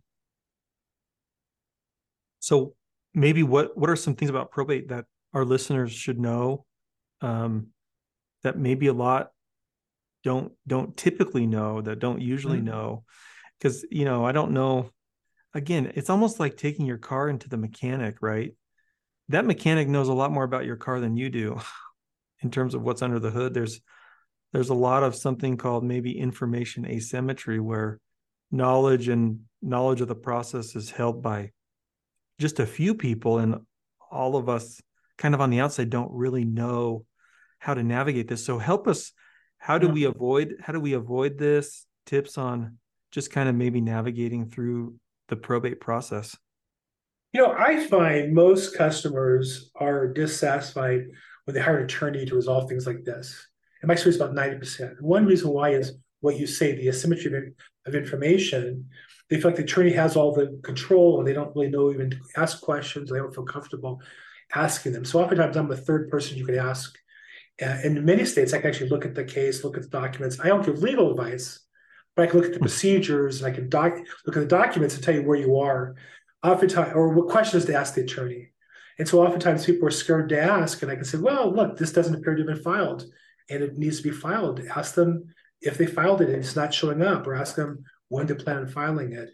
So 2.41 2.75
maybe 3.15 3.43
what 3.43 3.77
what 3.77 3.91
are 3.91 3.97
some 3.97 4.15
things 4.15 4.31
about 4.31 4.51
probate 4.51 4.89
that 4.89 5.05
our 5.35 5.45
listeners 5.45 5.93
should 5.93 6.19
know 6.19 6.65
um, 7.21 7.69
that 8.43 8.59
maybe 8.59 8.87
a 8.87 8.93
lot 8.93 9.31
don't 10.25 10.53
don't 10.67 10.97
typically 10.97 11.47
know 11.47 11.81
that 11.81 11.99
don't 11.99 12.21
usually 12.21 12.59
mm-hmm. 12.59 12.69
know 12.69 13.05
because 13.59 13.85
you 13.91 14.05
know 14.05 14.25
I 14.25 14.33
don't 14.33 14.53
know 14.53 14.91
again 15.55 15.93
it's 15.95 16.11
almost 16.11 16.41
like 16.41 16.57
taking 16.57 16.87
your 16.87 16.99
car 16.99 17.29
into 17.29 17.49
the 17.49 17.57
mechanic 17.57 18.17
right? 18.21 18.55
That 19.29 19.47
mechanic 19.47 19.89
knows 19.89 20.09
a 20.09 20.15
lot 20.15 20.33
more 20.33 20.45
about 20.45 20.65
your 20.65 20.77
car 20.77 21.01
than 21.01 21.17
you 21.17 21.31
do 21.31 21.61
in 22.43 22.51
terms 22.51 22.75
of 22.75 22.83
what's 22.83 23.03
under 23.03 23.19
the 23.19 23.31
hood. 23.31 23.55
There's 23.55 23.81
there's 24.53 24.71
a 24.71 24.75
lot 24.75 25.03
of 25.03 25.15
something 25.15 25.57
called 25.57 25.85
maybe 25.85 26.19
information 26.19 26.85
asymmetry 26.85 27.61
where 27.61 28.01
knowledge 28.51 29.09
and 29.09 29.41
knowledge 29.63 30.01
of 30.01 30.09
the 30.09 30.15
process 30.15 30.75
is 30.75 30.91
held 30.91 31.23
by 31.23 31.53
just 32.39 32.59
a 32.59 32.67
few 32.67 32.95
people 32.95 33.39
and 33.39 33.57
all 34.11 34.37
of 34.37 34.49
us 34.49 34.81
kind 35.19 35.35
of 35.35 35.41
on 35.41 35.51
the 35.51 35.61
outside 35.61 35.91
don't 35.91 36.11
really 36.11 36.45
know 36.45 37.05
how 37.59 37.75
to 37.75 37.83
navigate 37.83 38.27
this. 38.27 38.45
So 38.45 38.59
help 38.59 38.89
us 38.89 39.13
how 39.59 39.79
do 39.79 39.89
we 39.89 40.05
avoid 40.05 40.57
how 40.61 40.73
do 40.73 40.81
we 40.81 40.95
avoid 40.95 41.39
this? 41.39 41.87
Tips 42.07 42.39
on 42.39 42.79
just 43.13 43.31
kind 43.31 43.49
of 43.49 43.55
maybe 43.55 43.81
navigating 43.81 44.49
through 44.49 44.95
the 45.31 45.37
probate 45.37 45.81
process 45.81 46.37
you 47.33 47.41
know 47.41 47.53
i 47.53 47.87
find 47.87 48.35
most 48.35 48.77
customers 48.77 49.71
are 49.77 50.13
dissatisfied 50.13 51.07
when 51.45 51.55
they 51.55 51.61
hire 51.61 51.79
an 51.79 51.85
attorney 51.85 52.27
to 52.27 52.35
resolve 52.35 52.69
things 52.69 52.87
like 52.87 53.05
this 53.05 53.47
and 53.83 53.89
my 53.89 53.95
experience 53.95 54.21
about 54.21 54.35
90% 54.35 55.01
one 55.01 55.25
reason 55.25 55.51
why 55.51 55.71
is 55.71 55.97
what 56.21 56.39
you 56.39 56.47
say 56.47 56.73
the 56.73 56.89
asymmetry 56.89 57.35
of, 57.35 57.45
of 57.87 57.95
information 57.95 58.87
they 59.31 59.37
feel 59.37 59.51
like 59.53 59.57
the 59.57 59.63
attorney 59.63 59.93
has 59.93 60.17
all 60.17 60.35
the 60.35 60.61
control 60.65 61.19
and 61.19 61.27
they 61.27 61.33
don't 61.33 61.55
really 61.55 61.71
know 61.71 61.93
even 61.93 62.11
to 62.11 62.19
ask 62.37 62.61
questions. 62.61 63.09
They 63.09 63.19
don't 63.19 63.35
feel 63.35 63.45
comfortable 63.45 64.03
asking 64.53 64.93
them. 64.93 65.05
So 65.05 65.23
oftentimes 65.23 65.57
I'm 65.57 65.69
the 65.69 65.77
third 65.77 66.11
person 66.11 66.37
you 66.37 66.45
could 66.45 66.57
ask. 66.57 66.93
In 67.85 68.05
many 68.05 68.25
states, 68.25 68.53
I 68.53 68.59
can 68.59 68.71
actually 68.71 68.89
look 68.89 69.05
at 69.05 69.15
the 69.15 69.25
case, 69.25 69.63
look 69.63 69.77
at 69.77 69.85
the 69.85 69.89
documents. 69.89 70.41
I 70.41 70.49
don't 70.49 70.65
give 70.65 70.83
legal 70.83 71.11
advice, 71.13 71.61
but 72.17 72.23
I 72.23 72.27
can 72.27 72.41
look 72.41 72.49
at 72.49 72.55
the 72.55 72.61
procedures 72.61 73.43
and 73.43 73.53
I 73.53 73.55
can 73.55 73.69
doc- 73.69 73.99
look 74.27 74.37
at 74.37 74.41
the 74.41 74.47
documents 74.47 74.95
and 74.95 75.05
tell 75.05 75.15
you 75.15 75.23
where 75.23 75.39
you 75.39 75.59
are. 75.59 75.95
Oftentimes, 76.43 76.93
or 76.95 77.11
what 77.11 77.29
questions 77.29 77.67
to 77.67 77.75
ask 77.75 77.95
the 77.95 78.03
attorney. 78.03 78.49
And 78.99 79.07
so 79.07 79.23
oftentimes 79.23 79.67
people 79.67 79.87
are 79.87 79.91
scared 79.91 80.29
to 80.31 80.41
ask, 80.41 80.83
and 80.83 80.91
I 80.91 80.95
can 80.95 81.05
say, 81.05 81.19
well, 81.19 81.53
look, 81.53 81.77
this 81.77 81.93
doesn't 81.93 82.15
appear 82.15 82.35
to 82.35 82.43
have 82.43 82.55
been 82.55 82.63
filed 82.63 83.05
and 83.51 83.63
it 83.63 83.77
needs 83.77 83.99
to 83.99 84.03
be 84.05 84.11
filed. 84.11 84.61
Ask 84.75 84.95
them 84.95 85.35
if 85.61 85.77
they 85.77 85.87
filed 85.87 86.23
it 86.23 86.29
and 86.29 86.39
it's 86.39 86.57
not 86.57 86.73
showing 86.73 87.03
up, 87.03 87.27
or 87.27 87.35
ask 87.35 87.57
them 87.57 87.85
when 88.09 88.27
to 88.29 88.35
plan 88.35 88.59
on 88.59 88.69
filing 88.69 89.13
it. 89.13 89.31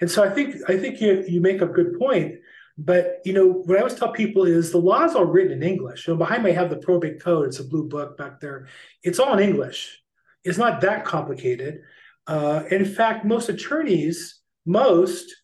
And 0.00 0.10
so 0.10 0.24
I 0.24 0.30
think 0.30 0.56
I 0.68 0.78
think 0.78 1.00
you 1.00 1.24
you 1.28 1.40
make 1.40 1.60
a 1.60 1.66
good 1.66 1.98
point. 1.98 2.36
But 2.78 3.20
you 3.24 3.34
know, 3.34 3.46
what 3.46 3.76
I 3.76 3.80
always 3.80 3.94
tell 3.94 4.12
people 4.12 4.44
is 4.44 4.72
the 4.72 4.78
laws 4.78 5.14
are 5.14 5.26
written 5.26 5.52
in 5.52 5.62
English. 5.62 6.06
You 6.06 6.14
know, 6.14 6.18
behind 6.18 6.42
me 6.42 6.50
I 6.50 6.54
have 6.54 6.70
the 6.70 6.78
probate 6.78 7.22
code. 7.22 7.48
It's 7.48 7.60
a 7.60 7.64
blue 7.64 7.86
book 7.86 8.16
back 8.16 8.40
there. 8.40 8.66
It's 9.02 9.18
all 9.18 9.36
in 9.36 9.46
English. 9.46 10.02
It's 10.44 10.58
not 10.58 10.80
that 10.80 11.04
complicated. 11.04 11.82
Uh, 12.26 12.64
in 12.70 12.84
fact, 12.84 13.24
most 13.24 13.48
attorneys, 13.48 14.40
most 14.66 15.34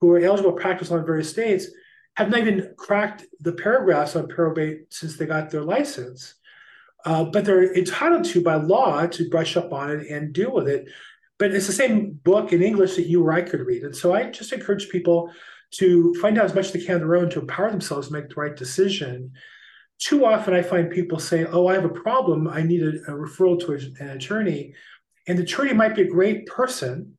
who 0.00 0.10
are 0.10 0.20
eligible 0.20 0.52
to 0.52 0.60
practice 0.60 0.90
on 0.90 1.04
various 1.04 1.30
states, 1.30 1.66
have 2.16 2.30
not 2.30 2.40
even 2.40 2.72
cracked 2.76 3.24
the 3.40 3.52
paragraphs 3.52 4.16
on 4.16 4.28
probate 4.28 4.92
since 4.92 5.16
they 5.16 5.26
got 5.26 5.50
their 5.50 5.62
license. 5.62 6.34
Uh, 7.04 7.24
but 7.24 7.44
they're 7.44 7.74
entitled 7.74 8.24
to 8.24 8.42
by 8.42 8.56
law 8.56 9.06
to 9.06 9.28
brush 9.30 9.56
up 9.56 9.72
on 9.72 9.90
it 9.90 10.06
and 10.08 10.32
deal 10.32 10.52
with 10.52 10.68
it. 10.68 10.86
But 11.38 11.54
it's 11.54 11.66
the 11.66 11.72
same 11.72 12.12
book 12.22 12.52
in 12.52 12.62
English 12.62 12.96
that 12.96 13.08
you 13.08 13.24
or 13.24 13.32
I 13.32 13.40
could 13.40 13.60
read. 13.60 13.84
And 13.84 13.96
so 13.96 14.12
I 14.12 14.24
just 14.30 14.52
encourage 14.52 14.90
people 14.90 15.32
to 15.72 16.14
find 16.20 16.36
out 16.36 16.44
as 16.44 16.54
much 16.54 16.66
as 16.66 16.72
they 16.72 16.84
can 16.84 16.96
on 16.96 17.00
their 17.00 17.16
own 17.16 17.30
to 17.30 17.40
empower 17.40 17.70
themselves 17.70 18.08
to 18.08 18.12
make 18.12 18.28
the 18.28 18.34
right 18.34 18.54
decision. 18.54 19.32
Too 19.98 20.26
often 20.26 20.52
I 20.52 20.62
find 20.62 20.90
people 20.90 21.18
say, 21.18 21.46
Oh, 21.46 21.68
I 21.68 21.74
have 21.74 21.84
a 21.84 21.90
problem. 21.90 22.48
I 22.48 22.62
need 22.62 22.82
a, 22.82 22.88
a 23.10 23.16
referral 23.16 23.58
to 23.60 23.72
an 24.02 24.10
attorney. 24.10 24.74
And 25.26 25.38
the 25.38 25.42
attorney 25.42 25.72
might 25.72 25.94
be 25.94 26.02
a 26.02 26.10
great 26.10 26.46
person. 26.46 27.16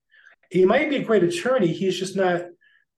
He 0.49 0.65
might 0.65 0.89
be 0.89 0.97
a 0.97 1.03
great 1.03 1.23
attorney. 1.23 1.67
He's 1.67 1.97
just 1.97 2.15
not 2.15 2.41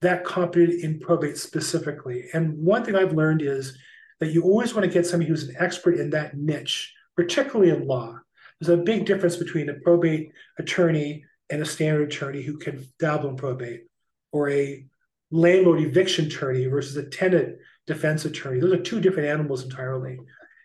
that 0.01 0.24
competent 0.24 0.83
in 0.83 1.00
probate 1.00 1.38
specifically. 1.38 2.25
And 2.33 2.57
one 2.57 2.83
thing 2.83 2.95
I've 2.95 3.13
learned 3.13 3.41
is 3.41 3.77
that 4.19 4.31
you 4.31 4.43
always 4.43 4.74
want 4.74 4.86
to 4.86 4.91
get 4.91 5.05
somebody 5.05 5.29
who's 5.29 5.48
an 5.48 5.55
expert 5.60 5.95
in 5.95 6.10
that 6.12 6.38
niche, 6.38 6.93
particularly 7.15 7.72
in 7.72 7.88
law. 7.88 8.19
There's 8.60 8.77
a 8.79 8.81
big 8.81 9.05
difference 9.05 9.36
between 9.36 9.69
a 9.69 9.74
probate 9.75 10.31
attorney 10.57 11.25
and 11.50 11.62
a 11.62 11.65
standard 11.65 12.12
attorney 12.12 12.41
who 12.41 12.57
can 12.57 12.86
dabble 13.00 13.29
in 13.29 13.36
probate, 13.36 13.83
or 14.31 14.50
a 14.50 14.86
landlord 15.31 15.81
eviction 15.81 16.25
attorney 16.25 16.65
versus 16.65 16.95
a 16.95 17.10
tenant 17.10 17.57
defense 17.88 18.25
attorney. 18.25 18.60
Those 18.60 18.74
are 18.74 18.81
two 18.81 19.01
different 19.01 19.29
animals 19.29 19.63
entirely. 19.63 20.19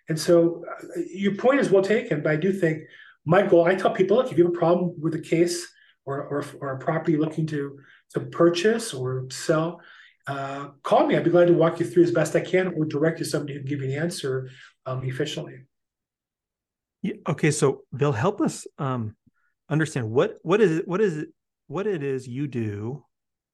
And 0.08 0.18
so 0.18 0.64
uh, 0.70 1.00
your 1.12 1.34
point 1.34 1.60
is 1.60 1.70
well 1.70 1.82
taken, 1.82 2.22
but 2.22 2.32
I 2.32 2.36
do 2.36 2.52
think 2.52 2.84
my 3.28 3.42
goal, 3.42 3.66
I 3.66 3.74
tell 3.74 3.90
people, 3.90 4.16
look, 4.16 4.32
if 4.32 4.38
you 4.38 4.46
have 4.46 4.54
a 4.54 4.58
problem 4.58 4.94
with 4.98 5.14
a 5.14 5.20
case 5.20 5.68
or, 6.06 6.22
or, 6.28 6.44
or 6.62 6.72
a 6.72 6.78
property 6.78 7.18
looking 7.18 7.46
to, 7.48 7.78
to 8.14 8.20
purchase 8.20 8.94
or 8.94 9.26
sell, 9.30 9.82
uh, 10.26 10.68
call 10.82 11.06
me. 11.06 11.14
I'd 11.14 11.24
be 11.24 11.30
glad 11.30 11.48
to 11.48 11.52
walk 11.52 11.78
you 11.78 11.84
through 11.84 12.04
as 12.04 12.10
best 12.10 12.34
I 12.34 12.40
can 12.40 12.68
or 12.68 12.86
direct 12.86 13.18
you 13.18 13.26
to 13.26 13.30
somebody 13.30 13.52
who 13.52 13.60
can 13.60 13.68
give 13.68 13.82
you 13.82 13.90
an 13.90 14.02
answer 14.02 14.48
um, 14.86 15.04
efficiently. 15.04 15.58
Yeah, 17.02 17.16
okay, 17.28 17.50
so 17.50 17.82
Bill, 17.94 18.12
help 18.12 18.40
us 18.40 18.66
um, 18.78 19.14
understand 19.68 20.10
what 20.10 20.38
what 20.42 20.62
is 20.62 20.78
it 20.78 20.88
what 20.88 21.02
is 21.02 21.18
it 21.18 21.28
what 21.66 21.86
it 21.86 22.02
is 22.02 22.26
you 22.26 22.48
do. 22.48 23.04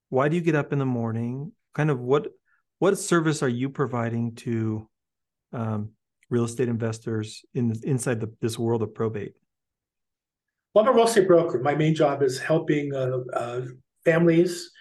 Why 0.07 0.29
do 0.29 0.37
you 0.37 0.41
get 0.41 0.55
up 0.55 0.71
in 0.71 0.79
the 0.79 0.85
morning? 0.85 1.51
Kind 1.73 1.91
of 1.91 1.99
what 1.99 2.27
what 2.79 2.97
service 2.97 3.43
are 3.43 3.49
you 3.49 3.69
providing 3.69 4.35
to 4.35 4.89
um, 5.51 5.91
real 6.29 6.45
estate 6.45 6.69
investors 6.69 7.43
in 7.53 7.73
inside 7.83 8.21
the, 8.21 8.33
this 8.39 8.57
world 8.57 8.81
of 8.81 8.93
probate? 8.93 9.33
Well, 10.75 10.83
I'm 10.83 10.91
a 10.91 10.93
real 10.93 11.05
estate 11.05 11.25
broker. 11.25 11.57
My 11.59 11.73
main 11.73 11.95
job 11.95 12.21
is 12.21 12.37
helping 12.37 12.93
uh, 12.93 13.19
uh, 13.31 13.61
families 14.03 14.71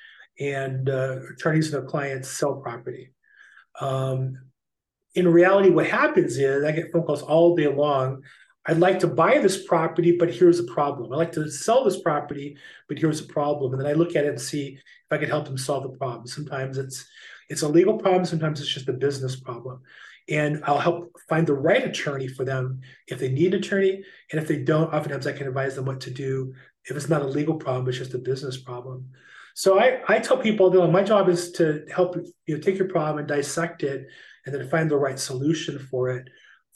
and 0.41 0.91
uh, 0.91 1.19
attorneys 1.33 1.67
and 1.67 1.75
their 1.75 1.89
clients 1.89 2.29
sell 2.29 2.57
property. 2.57 3.13
Um, 3.81 4.37
in 5.15 5.29
reality, 5.29 5.71
what 5.71 5.87
happens 5.87 6.37
is 6.37 6.65
I 6.65 6.73
get 6.73 6.91
phone 6.91 7.05
calls 7.05 7.23
all 7.23 7.55
day 7.55 7.69
long. 7.69 8.23
I'd 8.67 8.79
like 8.79 8.99
to 9.01 9.07
buy 9.07 9.39
this 9.39 9.65
property, 9.69 10.17
but 10.19 10.35
here's 10.35 10.59
a 10.59 10.65
problem. 10.65 11.13
I'd 11.13 11.17
like 11.17 11.33
to 11.33 11.49
sell 11.49 11.85
this 11.85 12.03
property, 12.03 12.57
but 12.89 12.99
here's 12.99 13.21
a 13.21 13.27
problem. 13.27 13.73
And 13.73 13.81
then 13.81 13.89
I 13.89 13.93
look 13.93 14.17
at 14.17 14.25
it 14.25 14.31
and 14.31 14.41
see 14.41 14.77
if 14.77 15.13
I 15.13 15.19
can 15.19 15.29
help 15.29 15.45
them 15.45 15.57
solve 15.57 15.85
the 15.85 15.97
problem. 15.97 16.27
Sometimes 16.27 16.77
it's 16.77 17.07
it's 17.51 17.63
a 17.63 17.69
legal 17.69 17.99
problem, 17.99 18.25
sometimes 18.25 18.61
it's 18.61 18.73
just 18.73 18.89
a 18.89 18.93
business 18.93 19.39
problem. 19.39 19.83
And 20.29 20.63
I'll 20.65 20.79
help 20.79 21.13
find 21.29 21.47
the 21.47 21.55
right 21.55 21.85
attorney 21.85 22.29
for 22.29 22.45
them 22.45 22.81
if 23.09 23.19
they 23.19 23.31
need 23.31 23.53
an 23.53 23.61
attorney. 23.61 24.03
And 24.33 24.41
if 24.41 24.49
they 24.49 24.59
don't, 24.59 24.93
oftentimes 24.93 25.27
I 25.27 25.33
can 25.33 25.47
advise 25.47 25.77
them 25.77 25.85
what 25.85 26.01
to 26.03 26.11
do 26.11 26.55
if 26.87 26.97
it's 26.97 27.09
not 27.09 27.23
a 27.23 27.27
legal 27.27 27.55
problem, 27.55 27.89
it's 27.89 27.99
just 27.99 28.15
a 28.15 28.19
business 28.19 28.57
problem. 28.57 29.09
So 29.55 29.79
I, 29.79 30.01
I 30.09 30.19
tell 30.19 30.37
people 30.37 30.71
that 30.71 30.89
my 30.89 31.03
job 31.03 31.29
is 31.29 31.53
to 31.53 31.85
help 31.91 32.17
you 32.47 32.57
know 32.57 32.61
take 32.61 32.77
your 32.77 32.89
problem 32.89 33.19
and 33.19 33.29
dissect 33.29 33.83
it 33.83 34.07
and 34.45 34.55
then 34.55 34.69
find 34.69 34.91
the 34.91 34.97
right 34.97 35.19
solution 35.19 35.79
for 35.79 36.11
it 36.11 36.29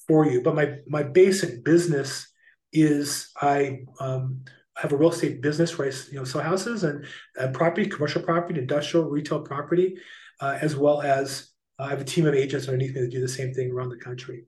for 0.07 0.27
you. 0.27 0.43
But 0.43 0.55
my 0.55 0.79
my 0.87 1.03
basic 1.03 1.65
business 1.65 2.29
is 2.73 3.31
I 3.41 3.81
um, 4.01 4.45
have 4.77 4.93
a 4.93 4.97
real 4.97 5.11
estate 5.11 5.43
business 5.43 5.77
where 5.77 5.89
I 5.89 5.93
you 6.11 6.19
know 6.19 6.25
sell 6.25 6.41
houses 6.41 6.85
and, 6.85 7.05
and 7.37 7.55
property, 7.55 7.89
commercial 7.89 8.23
property, 8.23 8.61
industrial, 8.61 9.11
retail 9.11 9.41
property, 9.41 9.97
uh, 10.41 10.59
as 10.61 10.77
well 10.77 11.03
as 11.03 11.51
I 11.79 11.89
have 11.89 12.01
a 12.01 12.05
team 12.05 12.27
of 12.27 12.35
agents 12.35 12.67
underneath 12.67 12.95
me 12.95 13.03
that 13.03 13.11
do 13.11 13.21
the 13.21 13.29
same 13.29 13.55
thing 13.55 13.71
around 13.71 13.91
the 13.91 13.97
country. 13.97 14.45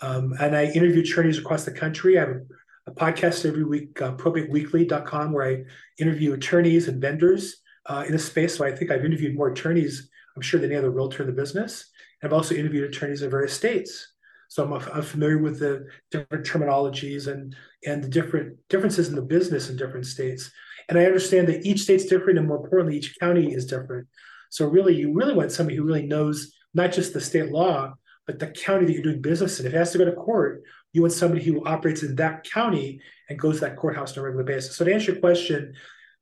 Um, 0.00 0.34
and 0.40 0.56
I 0.56 0.66
interview 0.66 1.02
attorneys 1.02 1.38
across 1.38 1.64
the 1.64 1.72
country. 1.72 2.16
I 2.16 2.20
have 2.20 2.28
a, 2.28 2.40
a 2.86 2.94
podcast 2.94 3.44
every 3.44 3.64
week, 3.64 4.00
uh, 4.00 4.14
probateweekly.com, 4.14 5.32
where 5.32 5.48
I 5.48 5.64
interview 5.98 6.34
attorneys 6.34 6.86
and 6.88 7.00
vendors 7.00 7.62
uh, 7.86 8.04
in 8.06 8.14
a 8.14 8.18
space. 8.18 8.56
So 8.56 8.64
I 8.64 8.74
think 8.74 8.90
I've 8.90 9.04
interviewed 9.04 9.36
more 9.36 9.48
attorneys, 9.48 10.08
I'm 10.36 10.42
sure, 10.42 10.60
than 10.60 10.70
any 10.70 10.78
other 10.78 10.90
realtor 10.90 11.24
in 11.24 11.28
the 11.28 11.34
business. 11.34 11.90
And 12.22 12.28
I've 12.28 12.36
also 12.36 12.54
interviewed 12.54 12.84
attorneys 12.84 13.22
in 13.22 13.30
various 13.30 13.54
states. 13.54 14.12
So 14.48 14.64
I'm, 14.64 14.72
I'm 14.72 15.02
familiar 15.02 15.38
with 15.38 15.58
the 15.58 15.86
different 16.10 16.46
terminologies 16.46 17.26
and 17.26 17.54
and 17.86 18.02
the 18.02 18.08
different 18.08 18.56
differences 18.68 19.08
in 19.08 19.14
the 19.14 19.22
business 19.22 19.68
in 19.68 19.76
different 19.76 20.06
states. 20.06 20.50
And 20.88 20.98
I 20.98 21.04
understand 21.04 21.48
that 21.48 21.66
each 21.66 21.80
state's 21.80 22.06
different, 22.06 22.38
and 22.38 22.48
more 22.48 22.56
importantly, 22.56 22.96
each 22.96 23.18
county 23.20 23.52
is 23.52 23.66
different. 23.66 24.08
So 24.48 24.66
really, 24.66 24.96
you 24.96 25.12
really 25.12 25.34
want 25.34 25.52
somebody 25.52 25.76
who 25.76 25.84
really 25.84 26.06
knows 26.06 26.54
not 26.74 26.92
just 26.92 27.12
the 27.12 27.20
state 27.20 27.50
law, 27.50 27.94
but 28.26 28.38
the 28.38 28.48
county 28.48 28.86
that 28.86 28.92
you're 28.92 29.02
doing 29.02 29.22
business 29.22 29.58
in. 29.58 29.66
If 29.66 29.72
it 29.72 29.76
has 29.76 29.92
to 29.92 29.98
go 29.98 30.04
to 30.04 30.12
court, 30.12 30.62
you 30.92 31.02
want 31.02 31.14
somebody 31.14 31.42
who 31.42 31.64
operates 31.64 32.02
in 32.02 32.16
that 32.16 32.44
county 32.44 33.00
and 33.28 33.38
goes 33.38 33.56
to 33.56 33.60
that 33.62 33.76
courthouse 33.76 34.12
on 34.12 34.20
a 34.20 34.22
regular 34.24 34.44
basis. 34.44 34.76
So 34.76 34.84
to 34.84 34.92
answer 34.92 35.12
your 35.12 35.20
question, 35.20 35.74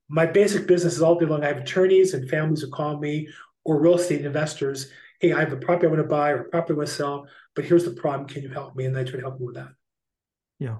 my 0.08 0.26
basic 0.26 0.66
business 0.66 0.94
is 0.94 1.02
all 1.02 1.18
day 1.18 1.26
long. 1.26 1.42
I 1.42 1.48
have 1.48 1.58
attorneys 1.58 2.14
and 2.14 2.28
families 2.28 2.60
who 2.60 2.70
call 2.70 2.98
me 2.98 3.28
or 3.64 3.80
real 3.80 3.96
estate 3.96 4.24
investors. 4.24 4.90
Hey, 5.20 5.32
I 5.32 5.40
have 5.40 5.52
a 5.52 5.56
property 5.56 5.86
I 5.86 5.90
want 5.90 6.02
to 6.02 6.08
buy 6.08 6.30
or 6.30 6.42
a 6.42 6.48
property 6.48 6.74
I 6.74 6.76
want 6.76 6.88
to 6.88 6.94
sell, 6.94 7.26
but 7.54 7.64
here's 7.64 7.84
the 7.84 7.90
problem. 7.90 8.28
Can 8.28 8.42
you 8.42 8.50
help 8.50 8.76
me? 8.76 8.84
And 8.84 8.96
I 8.96 9.02
try 9.02 9.16
to 9.16 9.22
help 9.22 9.38
them 9.38 9.46
with 9.46 9.56
that. 9.56 9.70
Yeah. 10.58 10.76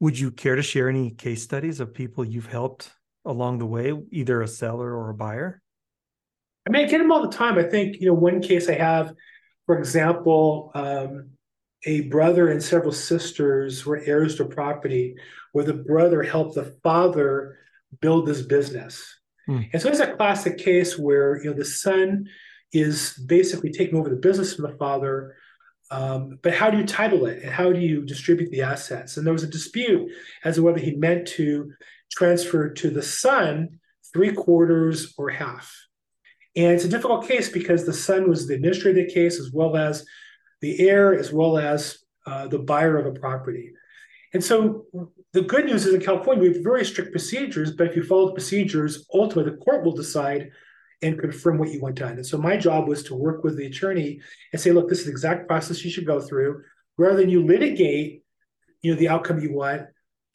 Would 0.00 0.18
you 0.18 0.30
care 0.30 0.56
to 0.56 0.62
share 0.62 0.88
any 0.88 1.10
case 1.10 1.42
studies 1.42 1.80
of 1.80 1.94
people 1.94 2.24
you've 2.24 2.46
helped 2.46 2.92
along 3.24 3.58
the 3.58 3.66
way, 3.66 3.92
either 4.10 4.42
a 4.42 4.48
seller 4.48 4.94
or 4.94 5.10
a 5.10 5.14
buyer? 5.14 5.62
I 6.68 6.70
mean, 6.70 6.84
I 6.84 6.88
get 6.88 6.98
them 6.98 7.10
all 7.10 7.22
the 7.22 7.34
time. 7.34 7.58
I 7.58 7.62
think, 7.62 7.98
you 7.98 8.08
know, 8.08 8.14
one 8.14 8.42
case 8.42 8.68
I 8.68 8.74
have, 8.74 9.14
for 9.64 9.78
example, 9.78 10.70
um, 10.74 11.30
a 11.86 12.02
brother 12.02 12.50
and 12.50 12.62
several 12.62 12.92
sisters 12.92 13.86
were 13.86 14.02
heirs 14.04 14.36
to 14.36 14.44
property 14.44 15.16
where 15.52 15.64
the 15.64 15.72
brother 15.72 16.22
helped 16.22 16.56
the 16.56 16.76
father 16.82 17.56
build 18.00 18.26
this 18.26 18.42
business. 18.42 19.18
Mm. 19.48 19.70
And 19.72 19.80
so 19.80 19.88
it's 19.88 20.00
a 20.00 20.14
classic 20.14 20.58
case 20.58 20.98
where 20.98 21.42
you 21.42 21.50
know 21.50 21.56
the 21.56 21.64
son 21.64 22.28
is 22.72 23.14
basically 23.26 23.70
taking 23.72 23.98
over 23.98 24.10
the 24.10 24.16
business 24.16 24.54
from 24.54 24.70
the 24.70 24.76
father. 24.76 25.36
Um, 25.90 26.38
but 26.42 26.52
how 26.52 26.68
do 26.68 26.76
you 26.76 26.84
title 26.84 27.24
it 27.24 27.42
and 27.42 27.50
how 27.50 27.72
do 27.72 27.80
you 27.80 28.04
distribute 28.04 28.50
the 28.50 28.60
assets? 28.60 29.16
And 29.16 29.26
there 29.26 29.32
was 29.32 29.44
a 29.44 29.48
dispute 29.48 30.10
as 30.44 30.56
to 30.56 30.62
whether 30.62 30.80
he 30.80 30.96
meant 30.96 31.28
to 31.28 31.72
transfer 32.12 32.68
to 32.68 32.90
the 32.90 33.02
son 33.02 33.78
three 34.12 34.32
quarters 34.32 35.14
or 35.16 35.30
half. 35.30 35.72
And 36.58 36.72
it's 36.72 36.84
a 36.84 36.88
difficult 36.88 37.28
case 37.28 37.48
because 37.48 37.86
the 37.86 37.92
son 37.92 38.28
was 38.28 38.48
the 38.48 38.54
administrator 38.54 39.00
of 39.00 39.06
the 39.06 39.14
case 39.14 39.38
as 39.38 39.52
well 39.52 39.76
as 39.76 40.04
the 40.60 40.80
heir, 40.80 41.16
as 41.16 41.32
well 41.32 41.56
as 41.56 41.98
uh, 42.26 42.48
the 42.48 42.58
buyer 42.58 42.98
of 42.98 43.06
a 43.06 43.18
property. 43.18 43.70
And 44.34 44.42
so 44.42 44.86
the 45.32 45.42
good 45.42 45.66
news 45.66 45.86
is 45.86 45.94
in 45.94 46.00
California, 46.00 46.42
we 46.42 46.54
have 46.54 46.64
very 46.64 46.84
strict 46.84 47.12
procedures, 47.12 47.70
but 47.72 47.86
if 47.86 47.94
you 47.94 48.02
follow 48.02 48.26
the 48.26 48.34
procedures, 48.34 49.06
ultimately 49.14 49.52
the 49.52 49.58
court 49.58 49.84
will 49.84 49.94
decide 49.94 50.50
and 51.00 51.16
confirm 51.16 51.58
what 51.58 51.70
you 51.70 51.80
want 51.80 51.94
done. 51.94 52.14
And 52.14 52.26
so 52.26 52.36
my 52.36 52.56
job 52.56 52.88
was 52.88 53.04
to 53.04 53.14
work 53.14 53.44
with 53.44 53.56
the 53.56 53.66
attorney 53.66 54.20
and 54.52 54.60
say, 54.60 54.72
look, 54.72 54.88
this 54.88 54.98
is 54.98 55.04
the 55.04 55.12
exact 55.12 55.46
process 55.46 55.84
you 55.84 55.92
should 55.92 56.06
go 56.06 56.20
through. 56.20 56.64
Rather 56.96 57.18
than 57.18 57.30
you 57.30 57.46
litigate, 57.46 58.24
you 58.82 58.92
know, 58.92 58.98
the 58.98 59.08
outcome 59.08 59.38
you 59.38 59.52
want, 59.52 59.82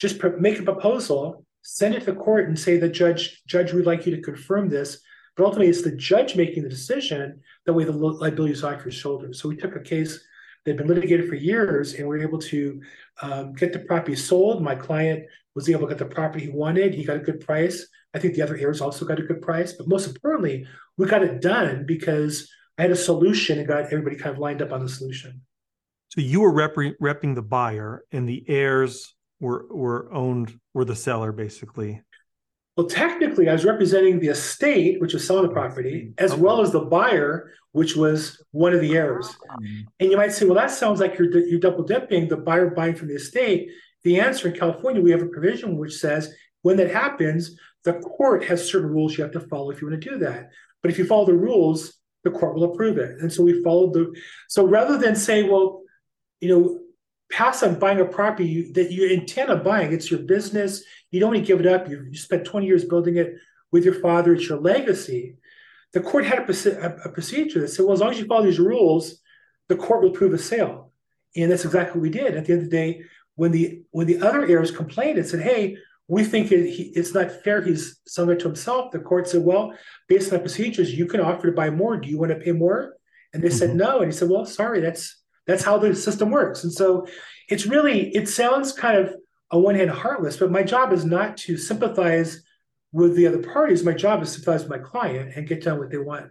just 0.00 0.22
make 0.38 0.58
a 0.58 0.62
proposal, 0.62 1.44
send 1.60 1.94
it 1.94 2.00
to 2.00 2.06
the 2.06 2.14
court 2.14 2.48
and 2.48 2.58
say 2.58 2.78
the 2.78 2.88
judge, 2.88 3.42
judge, 3.46 3.74
we'd 3.74 3.84
like 3.84 4.06
you 4.06 4.16
to 4.16 4.22
confirm 4.22 4.70
this. 4.70 5.00
But 5.36 5.44
ultimately, 5.44 5.68
it's 5.68 5.82
the 5.82 5.96
judge 5.96 6.36
making 6.36 6.62
the 6.62 6.68
decision. 6.68 7.40
That 7.66 7.72
way, 7.72 7.84
the 7.84 7.92
liability 7.92 8.52
is 8.52 8.64
off 8.64 8.84
your 8.84 8.92
shoulders. 8.92 9.40
So 9.40 9.48
we 9.48 9.56
took 9.56 9.74
a 9.74 9.80
case 9.80 10.20
that 10.64 10.72
had 10.72 10.78
been 10.78 10.86
litigated 10.86 11.28
for 11.28 11.34
years, 11.34 11.94
and 11.94 12.08
we 12.08 12.18
are 12.18 12.22
able 12.22 12.38
to 12.38 12.80
um, 13.22 13.52
get 13.54 13.72
the 13.72 13.80
property 13.80 14.16
sold. 14.16 14.62
My 14.62 14.74
client 14.74 15.24
was 15.54 15.68
able 15.68 15.82
to 15.82 15.94
get 15.94 15.98
the 15.98 16.14
property 16.14 16.46
he 16.46 16.50
wanted. 16.50 16.94
He 16.94 17.04
got 17.04 17.16
a 17.16 17.20
good 17.20 17.40
price. 17.40 17.86
I 18.14 18.18
think 18.18 18.34
the 18.34 18.42
other 18.42 18.56
heirs 18.56 18.80
also 18.80 19.04
got 19.04 19.18
a 19.18 19.22
good 19.22 19.42
price. 19.42 19.72
But 19.72 19.88
most 19.88 20.06
importantly, 20.06 20.66
we 20.96 21.06
got 21.06 21.22
it 21.22 21.40
done 21.40 21.84
because 21.86 22.48
I 22.78 22.82
had 22.82 22.90
a 22.92 22.96
solution 22.96 23.58
and 23.58 23.66
got 23.66 23.86
everybody 23.86 24.16
kind 24.16 24.34
of 24.34 24.38
lined 24.38 24.62
up 24.62 24.72
on 24.72 24.82
the 24.82 24.88
solution. 24.88 25.42
So 26.08 26.20
you 26.20 26.40
were 26.40 26.52
rep- 26.52 26.76
repping 26.76 27.34
the 27.34 27.42
buyer, 27.42 28.04
and 28.12 28.28
the 28.28 28.44
heirs 28.46 29.14
were 29.40 29.66
were 29.68 30.12
owned 30.12 30.58
were 30.72 30.84
the 30.84 30.94
seller, 30.94 31.32
basically. 31.32 32.02
Well, 32.76 32.88
technically, 32.88 33.48
I 33.48 33.52
was 33.52 33.64
representing 33.64 34.18
the 34.18 34.28
estate, 34.28 35.00
which 35.00 35.14
was 35.14 35.24
selling 35.24 35.46
the 35.46 35.52
property, 35.52 36.12
as 36.18 36.32
okay. 36.32 36.40
well 36.40 36.60
as 36.60 36.72
the 36.72 36.80
buyer, 36.80 37.52
which 37.70 37.94
was 37.94 38.42
one 38.50 38.72
of 38.72 38.80
the 38.80 38.96
heirs. 38.96 39.28
Um, 39.50 39.86
and 40.00 40.10
you 40.10 40.16
might 40.16 40.32
say, 40.32 40.44
well, 40.44 40.56
that 40.56 40.72
sounds 40.72 40.98
like 40.98 41.16
you're, 41.16 41.30
you're 41.46 41.60
double 41.60 41.84
dipping 41.84 42.28
the 42.28 42.36
buyer 42.36 42.70
buying 42.70 42.96
from 42.96 43.08
the 43.08 43.14
estate. 43.14 43.70
The 44.02 44.18
answer 44.18 44.48
in 44.48 44.58
California, 44.58 45.00
we 45.00 45.12
have 45.12 45.22
a 45.22 45.26
provision 45.26 45.78
which 45.78 45.94
says 45.94 46.34
when 46.62 46.76
that 46.78 46.90
happens, 46.90 47.56
the 47.84 47.94
court 47.94 48.44
has 48.44 48.68
certain 48.68 48.90
rules 48.90 49.16
you 49.16 49.22
have 49.22 49.32
to 49.32 49.40
follow 49.40 49.70
if 49.70 49.80
you 49.80 49.88
want 49.88 50.02
to 50.02 50.10
do 50.10 50.18
that. 50.18 50.50
But 50.82 50.90
if 50.90 50.98
you 50.98 51.06
follow 51.06 51.26
the 51.26 51.34
rules, 51.34 51.94
the 52.24 52.30
court 52.30 52.54
will 52.54 52.72
approve 52.72 52.98
it. 52.98 53.20
And 53.20 53.32
so 53.32 53.44
we 53.44 53.62
followed 53.62 53.92
the. 53.92 54.12
So 54.48 54.66
rather 54.66 54.98
than 54.98 55.14
say, 55.14 55.42
well, 55.44 55.82
you 56.40 56.48
know, 56.48 56.80
pass 57.34 57.64
on 57.64 57.80
buying 57.80 57.98
a 57.98 58.04
property 58.04 58.48
you, 58.48 58.72
that 58.74 58.92
you 58.92 59.08
intend 59.08 59.50
on 59.50 59.64
buying, 59.64 59.92
it's 59.92 60.08
your 60.08 60.20
business. 60.20 60.84
You 61.10 61.18
don't 61.18 61.32
want 61.32 61.44
to 61.44 61.46
give 61.46 61.58
it 61.58 61.66
up. 61.66 61.88
You, 61.88 62.06
you 62.08 62.16
spent 62.16 62.44
20 62.44 62.64
years 62.64 62.84
building 62.84 63.16
it 63.16 63.34
with 63.72 63.84
your 63.84 63.94
father. 63.94 64.34
It's 64.34 64.48
your 64.48 64.60
legacy. 64.60 65.36
The 65.92 66.00
court 66.00 66.26
had 66.26 66.48
a, 66.48 66.94
a, 67.04 67.08
procedure 67.08 67.60
that 67.60 67.68
said, 67.68 67.84
well, 67.84 67.94
as 67.94 68.00
long 68.00 68.12
as 68.12 68.20
you 68.20 68.26
follow 68.26 68.44
these 68.44 68.60
rules, 68.60 69.20
the 69.68 69.74
court 69.74 70.02
will 70.02 70.10
approve 70.10 70.32
a 70.32 70.38
sale. 70.38 70.92
And 71.36 71.50
that's 71.50 71.64
exactly 71.64 71.98
what 71.98 72.02
we 72.02 72.10
did. 72.10 72.36
At 72.36 72.44
the 72.44 72.52
end 72.52 72.62
of 72.62 72.70
the 72.70 72.76
day, 72.76 73.02
when 73.34 73.50
the 73.50 73.82
when 73.90 74.06
the 74.06 74.20
other 74.20 74.46
heirs 74.46 74.70
complained 74.70 75.18
and 75.18 75.26
said, 75.26 75.40
hey, 75.40 75.76
we 76.06 76.22
think 76.22 76.52
it, 76.52 76.70
he, 76.70 76.84
it's 76.94 77.14
not 77.14 77.42
fair. 77.42 77.62
He's 77.62 77.98
selling 78.06 78.36
it 78.36 78.40
to 78.40 78.46
himself. 78.46 78.92
The 78.92 79.00
court 79.00 79.26
said, 79.26 79.42
well, 79.42 79.74
based 80.08 80.32
on 80.32 80.38
the 80.38 80.42
procedures, 80.42 80.96
you 80.96 81.06
can 81.06 81.20
offer 81.20 81.48
to 81.48 81.52
buy 81.52 81.70
more. 81.70 81.96
Do 81.96 82.08
you 82.08 82.18
want 82.18 82.30
to 82.30 82.38
pay 82.38 82.52
more? 82.52 82.94
And 83.32 83.42
they 83.42 83.48
mm-hmm. 83.48 83.58
said 83.58 83.74
no. 83.74 83.98
And 83.98 84.12
he 84.12 84.16
said, 84.16 84.28
well, 84.28 84.46
sorry, 84.46 84.80
that's 84.80 85.23
that's 85.46 85.62
how 85.62 85.78
the 85.78 85.94
system 85.94 86.30
works. 86.30 86.64
And 86.64 86.72
so 86.72 87.06
it's 87.48 87.66
really 87.66 88.14
it 88.14 88.28
sounds 88.28 88.72
kind 88.72 88.98
of 88.98 89.14
on 89.50 89.62
one 89.62 89.74
hand 89.74 89.90
heartless, 89.90 90.36
but 90.36 90.50
my 90.50 90.62
job 90.62 90.92
is 90.92 91.04
not 91.04 91.36
to 91.38 91.56
sympathize 91.56 92.42
with 92.92 93.16
the 93.16 93.26
other 93.26 93.42
parties. 93.42 93.84
My 93.84 93.92
job 93.92 94.22
is 94.22 94.32
to 94.32 94.40
sympathize 94.40 94.62
with 94.62 94.70
my 94.70 94.78
client 94.78 95.32
and 95.36 95.46
get 95.46 95.62
done 95.62 95.78
what 95.78 95.90
they 95.90 95.98
want. 95.98 96.30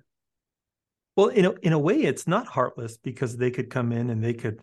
Well, 1.15 1.27
in 1.27 1.45
a, 1.45 1.51
in 1.61 1.73
a 1.73 1.79
way, 1.79 2.01
it's 2.01 2.27
not 2.27 2.47
heartless 2.47 2.97
because 2.97 3.37
they 3.37 3.51
could 3.51 3.69
come 3.69 3.91
in 3.91 4.09
and 4.09 4.23
they 4.23 4.33
could 4.33 4.61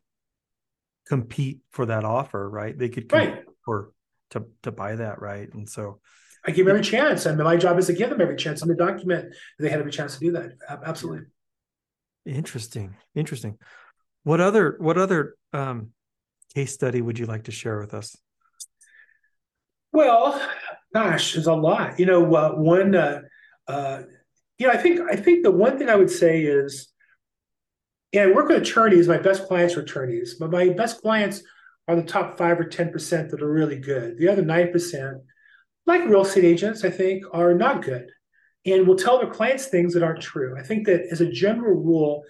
compete 1.07 1.61
for 1.71 1.87
that 1.87 2.05
offer, 2.05 2.49
right? 2.49 2.77
They 2.77 2.89
could 2.89 3.09
compete 3.09 3.31
right. 3.31 3.45
for 3.65 3.93
to 4.31 4.47
to 4.63 4.73
buy 4.73 4.97
that, 4.97 5.21
right? 5.21 5.53
And 5.53 5.69
so 5.69 6.01
I 6.45 6.51
give 6.53 6.67
them 6.67 6.75
every 6.75 6.85
chance, 6.85 7.27
and 7.27 7.39
my 7.39 7.57
job 7.57 7.79
is 7.79 7.87
to 7.87 7.93
give 7.93 8.11
them 8.11 8.21
every 8.21 8.37
chance. 8.37 8.63
And 8.63 8.71
the 8.71 8.75
document 8.75 9.35
they 9.59 9.69
had 9.69 9.81
every 9.81 9.93
chance 9.93 10.15
to 10.15 10.21
do 10.21 10.33
that. 10.33 10.53
Absolutely. 10.69 11.27
Interesting. 12.27 12.97
Interesting. 13.15 13.59
What 14.25 14.41
other 14.41 14.77
what 14.79 14.99
other 14.99 15.35
um, 15.53 15.91
case 16.55 16.73
study 16.73 17.01
would 17.01 17.19
you 17.19 17.27
like 17.27 17.45
to 17.45 17.53
share 17.53 17.79
with 17.81 17.95
us? 17.95 18.17
Well, 19.93 20.41
gosh, 20.95 21.35
there's 21.35 21.47
a 21.47 21.55
lot. 21.55 21.99
You 21.99 22.07
know, 22.07 22.35
uh, 22.35 22.53
one. 22.53 22.95
Uh, 22.95 23.23
uh, 23.67 24.03
you 24.59 24.67
know, 24.67 24.73
I 24.73 24.77
think 24.77 25.01
I 25.11 25.17
think 25.17 25.43
the 25.43 25.51
one 25.51 25.79
thing 25.79 25.89
I 25.89 25.97
would 25.97 26.11
say 26.11 26.43
is, 26.43 26.93
yeah, 28.13 28.25
I 28.25 28.27
work 28.27 28.49
with 28.49 28.63
attorneys. 28.63 29.09
My 29.09 29.19
best 29.19 29.47
clients 29.47 29.77
are 29.77 29.81
attorneys, 29.81 30.35
but 30.39 30.51
my 30.51 30.69
best 30.69 31.01
clients 31.01 31.43
are 31.89 31.97
the 31.97 32.03
top 32.03 32.37
five 32.37 32.61
or 32.61 32.65
ten 32.65 32.93
percent 32.93 33.31
that 33.31 33.43
are 33.43 33.51
really 33.51 33.79
good. 33.79 34.19
The 34.19 34.29
other 34.29 34.43
nine 34.43 34.71
percent, 34.71 35.19
like 35.87 36.05
real 36.05 36.23
estate 36.23 36.45
agents, 36.45 36.85
I 36.85 36.91
think, 36.91 37.25
are 37.33 37.55
not 37.55 37.83
good, 37.83 38.11
and 38.67 38.87
will 38.87 38.97
tell 38.97 39.19
their 39.19 39.31
clients 39.31 39.67
things 39.67 39.95
that 39.95 40.03
aren't 40.03 40.21
true. 40.21 40.57
I 40.59 40.63
think 40.63 40.87
that 40.87 41.07
as 41.11 41.23
a 41.23 41.33
general 41.33 41.75
rule, 41.75 42.23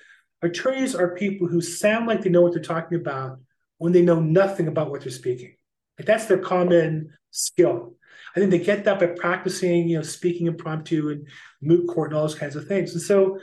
attorneys 0.43 0.95
are 0.95 1.15
people 1.15 1.47
who 1.47 1.61
sound 1.61 2.07
like 2.07 2.23
they 2.23 2.31
know 2.31 2.43
what 2.43 2.53
they're 2.53 2.63
talking 2.63 2.99
about 2.99 3.39
when 3.79 3.93
they 3.93 4.03
know 4.03 4.21
nothing 4.21 4.69
about 4.69 4.91
what 4.91 5.03
they're 5.03 5.11
speaking. 5.11 5.55
Like 5.99 6.07
that's 6.07 6.27
their 6.27 6.39
common 6.39 7.13
skill. 7.31 7.95
I 8.35 8.41
think 8.41 8.51
they 8.51 8.59
get 8.59 8.85
that 8.85 9.01
by 9.01 9.07
practicing, 9.07 9.89
you 9.89 9.97
know, 9.97 10.03
speaking 10.03 10.47
impromptu 10.47 11.11
and 11.11 11.27
moot 11.61 11.89
court 11.89 12.11
and 12.11 12.17
all 12.17 12.23
those 12.23 12.35
kinds 12.35 12.57
of 12.57 12.67
things. 12.67 12.93
And 12.93 13.03
so 13.03 13.39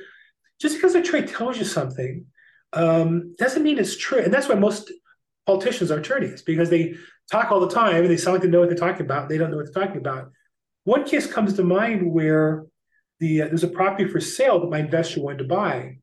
just 0.60 0.76
because 0.76 0.96
a 0.96 1.02
trade 1.02 1.28
tells 1.28 1.58
you 1.58 1.66
something 1.66 2.26
um, 2.74 3.36
doesn't 3.38 3.64
mean 3.64 3.80
it's 3.80 3.98
true. 3.98 4.20
And 4.20 4.34
that's 4.34 4.48
why 4.48 4.56
most 4.56 4.92
politicians 5.46 5.92
are 5.92 6.00
attorneys 6.00 6.42
because 6.42 6.70
they 6.70 6.96
talk 7.32 7.52
all 7.52 7.60
the 7.60 7.70
time 7.70 7.96
and 8.04 8.10
they 8.10 8.18
sound 8.18 8.36
like 8.36 8.44
they 8.44 8.50
know 8.50 8.62
what 8.62 8.70
they're 8.70 8.78
talking 8.78 9.06
about. 9.06 9.30
They 9.30 9.38
don't 9.38 9.52
know 9.52 9.58
what 9.58 9.74
they're 9.74 9.86
talking 9.86 10.00
about. 10.00 10.32
One 10.84 11.04
case 11.04 11.28
comes 11.28 11.54
to 11.56 11.64
mind 11.64 12.12
where 12.12 12.66
the 13.20 13.42
uh, 13.42 13.48
there's 13.48 13.64
a 13.64 13.70
property 13.70 14.08
for 14.08 14.20
sale 14.20 14.60
that 14.60 14.70
my 14.70 14.80
investor 14.80 15.22
wanted 15.22 15.40
to 15.40 15.44
buy, 15.46 15.98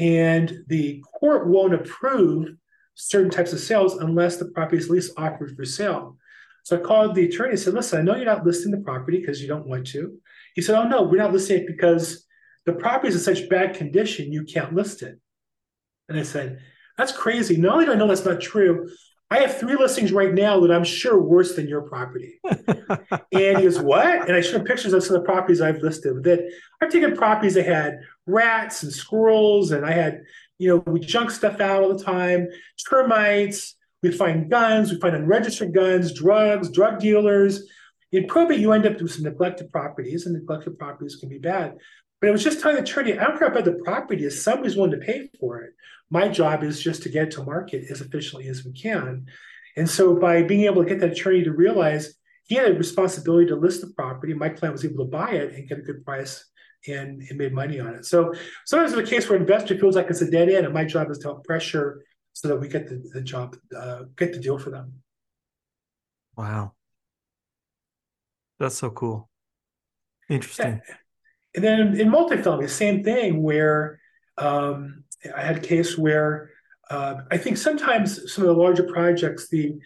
and 0.00 0.64
the 0.68 1.04
court 1.12 1.46
won't 1.46 1.74
approve 1.74 2.48
certain 2.94 3.30
types 3.30 3.52
of 3.52 3.60
sales 3.60 3.96
unless 3.96 4.38
the 4.38 4.46
property 4.46 4.78
is 4.78 4.90
least 4.90 5.12
offered 5.16 5.54
for 5.54 5.64
sale. 5.64 6.16
So 6.64 6.76
I 6.76 6.80
called 6.80 7.14
the 7.14 7.26
attorney 7.26 7.50
and 7.50 7.60
said, 7.60 7.74
listen, 7.74 8.00
I 8.00 8.02
know 8.02 8.16
you're 8.16 8.24
not 8.24 8.44
listing 8.44 8.72
the 8.72 8.78
property 8.78 9.20
because 9.20 9.40
you 9.40 9.48
don't 9.48 9.66
want 9.66 9.86
to. 9.88 10.18
He 10.54 10.62
said, 10.62 10.78
oh, 10.78 10.88
no, 10.88 11.02
we're 11.02 11.18
not 11.18 11.32
listing 11.32 11.58
it 11.58 11.66
because 11.66 12.26
the 12.66 12.72
property 12.72 13.08
is 13.08 13.14
in 13.14 13.34
such 13.34 13.48
bad 13.48 13.74
condition, 13.74 14.32
you 14.32 14.44
can't 14.44 14.74
list 14.74 15.02
it. 15.02 15.18
And 16.08 16.18
I 16.18 16.22
said, 16.22 16.60
that's 16.96 17.12
crazy. 17.12 17.56
Not 17.56 17.74
only 17.74 17.86
do 17.86 17.92
I 17.92 17.94
know 17.94 18.08
that's 18.08 18.24
not 18.24 18.40
true, 18.40 18.90
I 19.32 19.38
have 19.38 19.58
three 19.58 19.76
listings 19.76 20.12
right 20.12 20.34
now 20.34 20.58
that 20.60 20.72
I'm 20.72 20.82
sure 20.82 21.20
worse 21.20 21.54
than 21.54 21.68
your 21.68 21.82
property. 21.82 22.40
and 22.44 23.18
he 23.30 23.62
goes, 23.62 23.78
What? 23.78 24.26
And 24.28 24.36
I 24.36 24.40
showed 24.40 24.56
him 24.60 24.64
pictures 24.64 24.92
of 24.92 25.04
some 25.04 25.16
of 25.16 25.22
the 25.22 25.26
properties 25.26 25.60
I've 25.60 25.82
listed 25.82 26.24
that 26.24 26.40
I've 26.82 26.90
taken 26.90 27.16
properties 27.16 27.54
that 27.54 27.66
had 27.66 28.00
rats 28.26 28.82
and 28.82 28.92
squirrels, 28.92 29.70
and 29.70 29.86
I 29.86 29.92
had, 29.92 30.22
you 30.58 30.68
know, 30.68 30.82
we 30.86 30.98
junk 30.98 31.30
stuff 31.30 31.60
out 31.60 31.82
all 31.82 31.96
the 31.96 32.02
time, 32.02 32.48
termites, 32.88 33.76
we 34.02 34.10
find 34.10 34.50
guns, 34.50 34.90
we 34.90 34.98
find 34.98 35.14
unregistered 35.14 35.74
guns, 35.74 36.12
drugs, 36.12 36.70
drug 36.70 36.98
dealers. 36.98 37.68
In 38.12 38.26
probate, 38.26 38.58
you 38.58 38.72
end 38.72 38.86
up 38.86 39.00
with 39.00 39.12
some 39.12 39.24
neglected 39.24 39.70
properties, 39.70 40.26
and 40.26 40.34
neglected 40.34 40.76
properties 40.78 41.16
can 41.16 41.28
be 41.28 41.38
bad. 41.38 41.76
But 42.20 42.28
it 42.28 42.32
was 42.32 42.42
just 42.42 42.60
telling 42.60 42.76
the 42.76 42.82
attorney, 42.82 43.18
I 43.18 43.24
don't 43.24 43.38
care 43.38 43.48
about 43.48 43.64
the 43.64 43.80
property 43.84 44.24
if 44.24 44.34
somebody's 44.34 44.76
willing 44.76 44.90
to 44.92 44.98
pay 44.98 45.30
for 45.38 45.60
it. 45.60 45.74
My 46.10 46.28
job 46.28 46.62
is 46.64 46.82
just 46.82 47.02
to 47.04 47.08
get 47.08 47.28
it 47.28 47.30
to 47.32 47.44
market 47.44 47.90
as 47.90 48.00
efficiently 48.00 48.48
as 48.48 48.64
we 48.64 48.72
can. 48.72 49.26
And 49.76 49.88
so 49.88 50.16
by 50.16 50.42
being 50.42 50.64
able 50.64 50.82
to 50.82 50.88
get 50.88 51.00
that 51.00 51.12
attorney 51.12 51.44
to 51.44 51.52
realize 51.52 52.14
he 52.44 52.56
had 52.56 52.70
a 52.70 52.74
responsibility 52.74 53.46
to 53.46 53.56
list 53.56 53.80
the 53.80 53.92
property, 53.94 54.34
my 54.34 54.48
client 54.48 54.72
was 54.72 54.84
able 54.84 55.04
to 55.04 55.10
buy 55.10 55.30
it 55.30 55.54
and 55.54 55.68
get 55.68 55.78
a 55.78 55.82
good 55.82 56.04
price 56.04 56.44
and, 56.88 57.22
and 57.28 57.38
made 57.38 57.52
money 57.52 57.78
on 57.78 57.94
it. 57.94 58.04
So 58.04 58.34
sometimes 58.66 58.92
it's 58.92 59.08
a 59.08 59.14
case 59.14 59.28
where 59.28 59.36
an 59.36 59.42
investor 59.42 59.78
feels 59.78 59.94
like 59.94 60.10
it's 60.10 60.22
a 60.22 60.30
dead 60.30 60.48
end, 60.48 60.64
and 60.64 60.74
my 60.74 60.84
job 60.84 61.10
is 61.10 61.18
to 61.18 61.28
help 61.28 61.44
pressure 61.44 62.02
so 62.32 62.48
that 62.48 62.56
we 62.56 62.68
get 62.68 62.88
the, 62.88 63.08
the 63.12 63.20
job, 63.20 63.56
uh, 63.76 64.02
get 64.16 64.32
the 64.32 64.40
deal 64.40 64.58
for 64.58 64.70
them. 64.70 64.94
Wow. 66.36 66.72
That's 68.58 68.78
so 68.78 68.90
cool. 68.90 69.28
Interesting. 70.28 70.80
Yeah. 70.88 70.94
And 71.54 71.64
then 71.64 72.00
in 72.00 72.10
multifamily, 72.10 72.68
same 72.68 73.04
thing 73.04 73.42
where 73.42 74.00
um, 74.38 75.04
I 75.34 75.42
had 75.42 75.58
a 75.58 75.60
case 75.60 75.98
where 75.98 76.50
uh, 76.90 77.16
I 77.30 77.36
think 77.36 77.56
sometimes 77.56 78.32
some 78.32 78.44
of 78.44 78.48
the 78.48 78.60
larger 78.62 78.84
projects, 78.84 79.48
the 79.48 79.78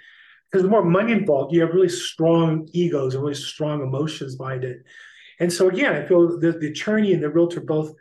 because 0.51 0.63
the 0.63 0.71
more 0.71 0.85
money 0.85 1.13
involved, 1.13 1.53
you 1.53 1.61
have 1.63 1.75
really 1.75 1.89
strong 1.89 2.69
egos 2.73 3.15
and 3.15 3.23
really 3.23 3.35
strong 3.35 3.83
emotions 3.83 4.37
behind 4.37 4.63
it. 4.63 4.85
And 5.41 5.53
so 5.53 5.69
again, 5.69 5.93
I 5.95 6.07
feel 6.07 6.39
that 6.39 6.61
the 6.61 6.69
attorney 6.69 7.13
and 7.13 7.21
the 7.21 7.29
realtor 7.29 7.61
both 7.61 7.93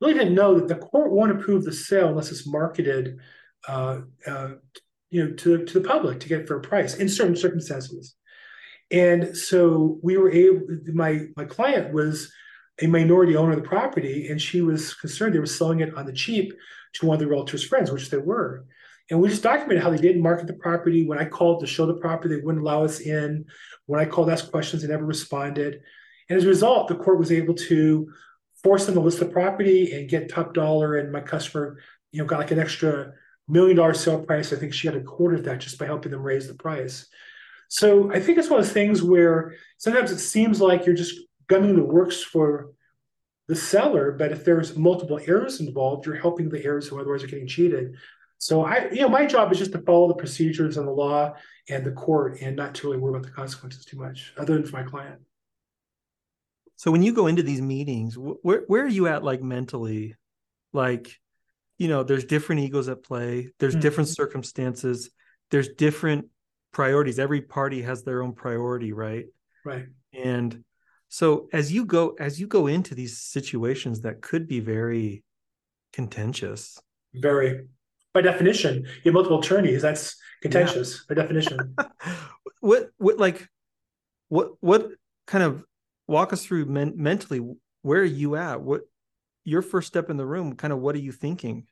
really 0.00 0.14
didn't 0.14 0.34
know 0.34 0.54
that 0.54 0.68
the 0.68 0.76
court 0.76 1.12
won't 1.12 1.32
approve 1.32 1.64
the 1.64 1.72
sale 1.72 2.08
unless 2.08 2.30
it's 2.30 2.46
marketed 2.46 3.18
uh, 3.66 4.00
uh, 4.26 4.52
you 5.10 5.24
know, 5.24 5.34
to, 5.34 5.64
to 5.64 5.80
the 5.80 5.86
public 5.86 6.20
to 6.20 6.28
get 6.28 6.46
for 6.46 6.56
a 6.56 6.60
price 6.60 6.94
in 6.94 7.08
certain 7.08 7.36
circumstances. 7.36 8.14
And 8.90 9.36
so 9.36 9.98
we 10.02 10.16
were 10.16 10.30
able, 10.30 10.62
my, 10.94 11.26
my 11.36 11.44
client 11.44 11.92
was 11.92 12.32
a 12.80 12.86
minority 12.86 13.36
owner 13.36 13.52
of 13.52 13.62
the 13.62 13.68
property, 13.68 14.28
and 14.28 14.40
she 14.40 14.62
was 14.62 14.94
concerned 14.94 15.34
they 15.34 15.40
were 15.40 15.46
selling 15.46 15.80
it 15.80 15.94
on 15.94 16.06
the 16.06 16.12
cheap 16.12 16.52
to 16.94 17.06
one 17.06 17.14
of 17.14 17.20
the 17.20 17.26
realtor's 17.26 17.64
friends, 17.64 17.90
which 17.90 18.10
they 18.10 18.18
were. 18.18 18.64
And 19.10 19.20
we 19.20 19.28
just 19.28 19.42
documented 19.42 19.82
how 19.82 19.90
they 19.90 19.96
didn't 19.96 20.22
market 20.22 20.46
the 20.46 20.54
property. 20.54 21.06
When 21.06 21.18
I 21.18 21.24
called 21.24 21.60
to 21.60 21.66
show 21.66 21.86
the 21.86 21.94
property, 21.94 22.34
they 22.34 22.42
wouldn't 22.42 22.62
allow 22.62 22.84
us 22.84 23.00
in. 23.00 23.46
When 23.86 24.00
I 24.00 24.04
called, 24.04 24.28
ask 24.28 24.50
questions, 24.50 24.82
they 24.82 24.88
never 24.88 25.04
responded. 25.06 25.80
And 26.28 26.36
as 26.36 26.44
a 26.44 26.48
result, 26.48 26.88
the 26.88 26.94
court 26.96 27.18
was 27.18 27.32
able 27.32 27.54
to 27.54 28.12
force 28.62 28.86
them 28.86 28.96
to 28.96 29.00
list 29.00 29.20
the 29.20 29.26
property 29.26 29.92
and 29.92 30.10
get 30.10 30.28
top 30.28 30.52
dollar. 30.52 30.96
And 30.96 31.10
my 31.10 31.20
customer, 31.20 31.78
you 32.12 32.20
know, 32.20 32.26
got 32.26 32.38
like 32.38 32.50
an 32.50 32.58
extra 32.58 33.12
million 33.48 33.76
dollar 33.76 33.94
sale 33.94 34.22
price. 34.22 34.52
I 34.52 34.56
think 34.56 34.74
she 34.74 34.86
had 34.86 34.96
a 34.96 35.02
quarter 35.02 35.36
of 35.36 35.44
that 35.44 35.60
just 35.60 35.78
by 35.78 35.86
helping 35.86 36.12
them 36.12 36.22
raise 36.22 36.46
the 36.46 36.54
price. 36.54 37.06
So 37.68 38.10
I 38.12 38.20
think 38.20 38.38
it's 38.38 38.50
one 38.50 38.60
of 38.60 38.66
those 38.66 38.72
things 38.72 39.02
where 39.02 39.54
sometimes 39.78 40.10
it 40.10 40.18
seems 40.18 40.60
like 40.60 40.84
you're 40.84 40.94
just 40.94 41.18
gunning 41.48 41.76
the 41.76 41.82
works 41.82 42.22
for 42.22 42.72
the 43.48 43.56
seller, 43.56 44.12
but 44.12 44.30
if 44.30 44.44
there's 44.44 44.76
multiple 44.76 45.18
heirs 45.26 45.60
involved, 45.60 46.06
you're 46.06 46.16
helping 46.16 46.48
the 46.48 46.64
heirs 46.64 46.86
who 46.86 47.00
otherwise 47.00 47.24
are 47.24 47.28
getting 47.28 47.48
cheated. 47.48 47.96
So 48.38 48.64
I, 48.64 48.88
you 48.90 49.00
know, 49.00 49.08
my 49.08 49.26
job 49.26 49.50
is 49.50 49.58
just 49.58 49.72
to 49.72 49.80
follow 49.80 50.06
the 50.06 50.14
procedures 50.14 50.76
and 50.76 50.86
the 50.86 50.92
law 50.92 51.34
and 51.68 51.84
the 51.84 51.92
court, 51.92 52.40
and 52.40 52.54
not 52.54 52.74
to 52.76 52.86
really 52.86 52.98
worry 52.98 53.10
about 53.10 53.24
the 53.24 53.32
consequences 53.32 53.84
too 53.84 53.98
much, 53.98 54.32
other 54.38 54.54
than 54.54 54.64
for 54.64 54.76
my 54.76 54.84
client. 54.84 55.20
So 56.76 56.92
when 56.92 57.02
you 57.02 57.12
go 57.12 57.26
into 57.26 57.42
these 57.42 57.60
meetings, 57.60 58.16
where 58.16 58.62
where 58.68 58.84
are 58.84 58.88
you 58.88 59.08
at, 59.08 59.24
like 59.24 59.42
mentally, 59.42 60.14
like 60.72 61.18
you 61.78 61.88
know 61.88 62.02
there's 62.02 62.24
different 62.24 62.60
egos 62.60 62.88
at 62.88 63.02
play 63.02 63.50
there's 63.58 63.74
mm-hmm. 63.74 63.80
different 63.80 64.08
circumstances 64.08 65.10
there's 65.50 65.70
different 65.70 66.26
priorities 66.72 67.18
every 67.18 67.40
party 67.40 67.82
has 67.82 68.02
their 68.02 68.22
own 68.22 68.32
priority 68.32 68.92
right 68.92 69.26
right 69.64 69.86
and 70.12 70.62
so 71.08 71.48
as 71.52 71.72
you 71.72 71.84
go 71.84 72.14
as 72.18 72.40
you 72.40 72.46
go 72.46 72.66
into 72.66 72.94
these 72.94 73.18
situations 73.18 74.02
that 74.02 74.20
could 74.20 74.46
be 74.46 74.60
very 74.60 75.24
contentious 75.92 76.78
very 77.14 77.66
by 78.12 78.20
definition 78.20 78.84
you 78.84 79.02
have 79.04 79.14
multiple 79.14 79.40
attorneys 79.40 79.82
that's 79.82 80.16
contentious 80.42 81.04
yeah. 81.08 81.14
by 81.14 81.22
definition 81.22 81.76
what 82.60 82.90
what 82.98 83.18
like 83.18 83.48
what 84.28 84.52
what 84.60 84.90
kind 85.26 85.44
of 85.44 85.64
walk 86.06 86.32
us 86.32 86.44
through 86.44 86.64
men- 86.64 86.94
mentally 86.96 87.40
where 87.82 88.00
are 88.00 88.04
you 88.04 88.36
at 88.36 88.60
what 88.60 88.82
your 89.48 89.62
first 89.62 89.88
step 89.88 90.10
in 90.10 90.18
the 90.18 90.26
room, 90.26 90.54
kind 90.54 90.72
of 90.72 90.78
what 90.80 90.94
are 90.94 91.00
you 91.00 91.10
thinking? 91.10 91.66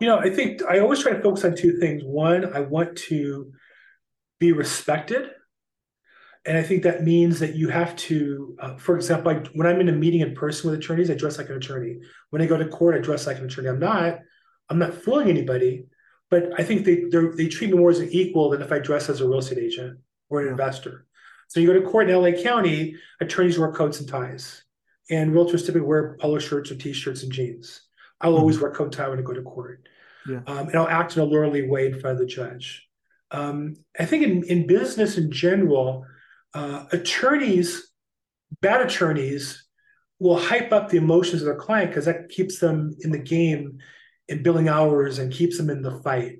You 0.00 0.06
know, 0.08 0.18
I 0.18 0.28
think 0.28 0.62
I 0.62 0.80
always 0.80 1.00
try 1.00 1.12
to 1.12 1.22
focus 1.22 1.44
on 1.44 1.56
two 1.56 1.78
things. 1.78 2.02
One, 2.04 2.54
I 2.54 2.60
want 2.60 2.96
to 3.08 3.52
be 4.38 4.52
respected. 4.52 5.30
And 6.44 6.58
I 6.58 6.62
think 6.62 6.82
that 6.82 7.04
means 7.04 7.38
that 7.38 7.54
you 7.54 7.68
have 7.68 7.94
to, 7.96 8.56
uh, 8.60 8.76
for 8.76 8.96
example, 8.96 9.30
I, 9.30 9.34
when 9.54 9.66
I'm 9.66 9.80
in 9.80 9.88
a 9.88 9.92
meeting 9.92 10.22
in 10.22 10.34
person 10.34 10.70
with 10.70 10.78
attorneys, 10.78 11.08
I 11.08 11.14
dress 11.14 11.38
like 11.38 11.48
an 11.48 11.56
attorney. 11.56 11.98
When 12.30 12.42
I 12.42 12.46
go 12.46 12.56
to 12.56 12.66
court, 12.66 12.96
I 12.96 12.98
dress 12.98 13.26
like 13.26 13.38
an 13.38 13.44
attorney. 13.44 13.68
I'm 13.68 13.78
not, 13.78 14.18
I'm 14.68 14.78
not 14.78 14.94
fooling 14.94 15.28
anybody, 15.28 15.84
but 16.30 16.58
I 16.58 16.64
think 16.64 16.84
they 16.84 17.04
they 17.36 17.46
treat 17.46 17.70
me 17.70 17.78
more 17.78 17.90
as 17.90 18.00
an 18.00 18.08
equal 18.10 18.50
than 18.50 18.62
if 18.62 18.72
I 18.72 18.78
dress 18.78 19.08
as 19.08 19.20
a 19.20 19.28
real 19.28 19.38
estate 19.38 19.58
agent 19.58 19.98
or 20.30 20.40
an 20.40 20.48
investor. 20.48 21.06
So 21.48 21.60
you 21.60 21.66
go 21.66 21.74
to 21.74 21.86
court 21.86 22.08
in 22.08 22.16
LA 22.16 22.42
County, 22.42 22.96
attorneys 23.20 23.58
wear 23.58 23.70
coats 23.70 24.00
and 24.00 24.08
ties, 24.08 24.62
and 25.10 25.32
realtors 25.32 25.60
typically 25.60 25.82
wear 25.82 26.16
polo 26.18 26.38
shirts 26.38 26.70
or 26.70 26.76
t-shirts 26.76 27.22
and 27.22 27.30
jeans. 27.30 27.82
I'll 28.22 28.32
mm-hmm. 28.32 28.40
always 28.40 28.58
wear 28.58 28.70
coat 28.70 28.84
and 28.84 28.92
tie 28.94 29.08
when 29.08 29.18
I 29.18 29.22
go 29.22 29.34
to 29.34 29.42
court, 29.42 29.86
yeah. 30.26 30.40
um, 30.46 30.68
and 30.68 30.76
I'll 30.76 30.88
act 30.88 31.16
in 31.16 31.22
a 31.22 31.26
lawyerly 31.26 31.68
way 31.68 31.86
in 31.86 32.00
front 32.00 32.14
of 32.14 32.18
the 32.18 32.26
judge. 32.26 32.88
Um, 33.30 33.76
I 34.00 34.06
think 34.06 34.22
in, 34.22 34.44
in 34.44 34.66
business 34.66 35.18
in 35.18 35.30
general, 35.30 36.06
uh, 36.54 36.84
attorneys, 36.92 37.90
bad 38.60 38.80
attorneys, 38.80 39.66
will 40.18 40.38
hype 40.38 40.72
up 40.72 40.88
the 40.88 40.98
emotions 40.98 41.42
of 41.42 41.46
their 41.46 41.56
client 41.56 41.90
because 41.90 42.04
that 42.04 42.28
keeps 42.28 42.58
them 42.58 42.94
in 43.00 43.10
the 43.10 43.18
game 43.18 43.78
and 44.28 44.44
billing 44.44 44.68
hours 44.68 45.18
and 45.18 45.32
keeps 45.32 45.56
them 45.56 45.70
in 45.70 45.82
the 45.82 46.00
fight. 46.02 46.38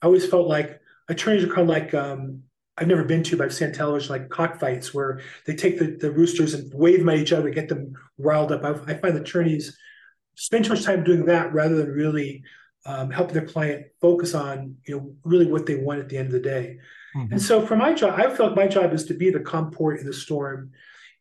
I 0.00 0.06
always 0.06 0.26
felt 0.26 0.46
like 0.46 0.80
attorneys 1.08 1.44
are 1.44 1.48
kind 1.48 1.62
of 1.62 1.68
like 1.68 1.94
um, 1.94 2.42
I've 2.76 2.88
never 2.88 3.04
been 3.04 3.22
to, 3.24 3.36
but 3.36 3.44
I've 3.44 3.54
seen 3.54 3.72
television 3.72 4.12
like 4.12 4.28
cockfights 4.28 4.92
where 4.92 5.20
they 5.46 5.54
take 5.54 5.78
the, 5.78 5.96
the 5.96 6.12
roosters 6.12 6.54
and 6.54 6.72
wave 6.74 7.00
them 7.00 7.08
at 7.08 7.18
each 7.18 7.32
other, 7.32 7.50
get 7.50 7.68
them 7.68 7.94
riled 8.18 8.52
up. 8.52 8.64
I, 8.64 8.92
I 8.92 8.98
find 8.98 9.16
attorneys 9.16 9.76
spend 10.36 10.64
too 10.64 10.74
much 10.74 10.84
time 10.84 11.04
doing 11.04 11.26
that 11.26 11.52
rather 11.52 11.76
than 11.76 11.90
really 11.90 12.42
um, 12.86 13.10
helping 13.10 13.34
their 13.34 13.46
client 13.46 13.86
focus 14.00 14.34
on 14.34 14.76
you 14.86 14.96
know 14.96 15.14
really 15.24 15.46
what 15.46 15.66
they 15.66 15.76
want 15.76 16.00
at 16.00 16.08
the 16.08 16.18
end 16.18 16.26
of 16.26 16.32
the 16.32 16.40
day. 16.40 16.78
Mm-hmm. 17.16 17.32
And 17.32 17.42
so 17.42 17.64
for 17.64 17.76
my 17.76 17.92
job, 17.92 18.18
I 18.18 18.34
feel 18.34 18.46
like 18.46 18.56
my 18.56 18.66
job 18.66 18.92
is 18.92 19.04
to 19.06 19.14
be 19.14 19.30
the 19.30 19.40
comport 19.40 20.00
in 20.00 20.06
the 20.06 20.12
storm. 20.12 20.70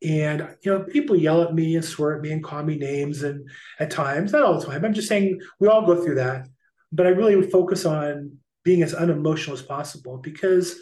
And 0.04 0.48
you 0.64 0.72
know, 0.72 0.84
people 0.84 1.16
yell 1.16 1.44
at 1.44 1.54
me 1.54 1.76
and 1.76 1.86
swear 1.86 2.16
at 2.16 2.22
me 2.22 2.32
and 2.32 2.44
call 2.44 2.64
me 2.64 2.78
names, 2.78 3.24
and 3.24 3.48
at 3.80 3.92
times, 3.92 4.34
not 4.34 4.44
all 4.44 4.60
the 4.60 4.66
time. 4.66 4.84
I'm 4.84 4.94
just 4.94 5.08
saying 5.08 5.40
we 5.60 5.68
all 5.68 5.86
go 5.86 6.04
through 6.04 6.16
that. 6.16 6.48
But 6.92 7.08
I 7.08 7.12
really 7.12 7.36
would 7.36 7.52
focus 7.52 7.86
on 7.86 8.38
being 8.64 8.84
as 8.84 8.94
unemotional 8.94 9.58
as 9.58 9.64
possible 9.64 10.18
because 10.18 10.80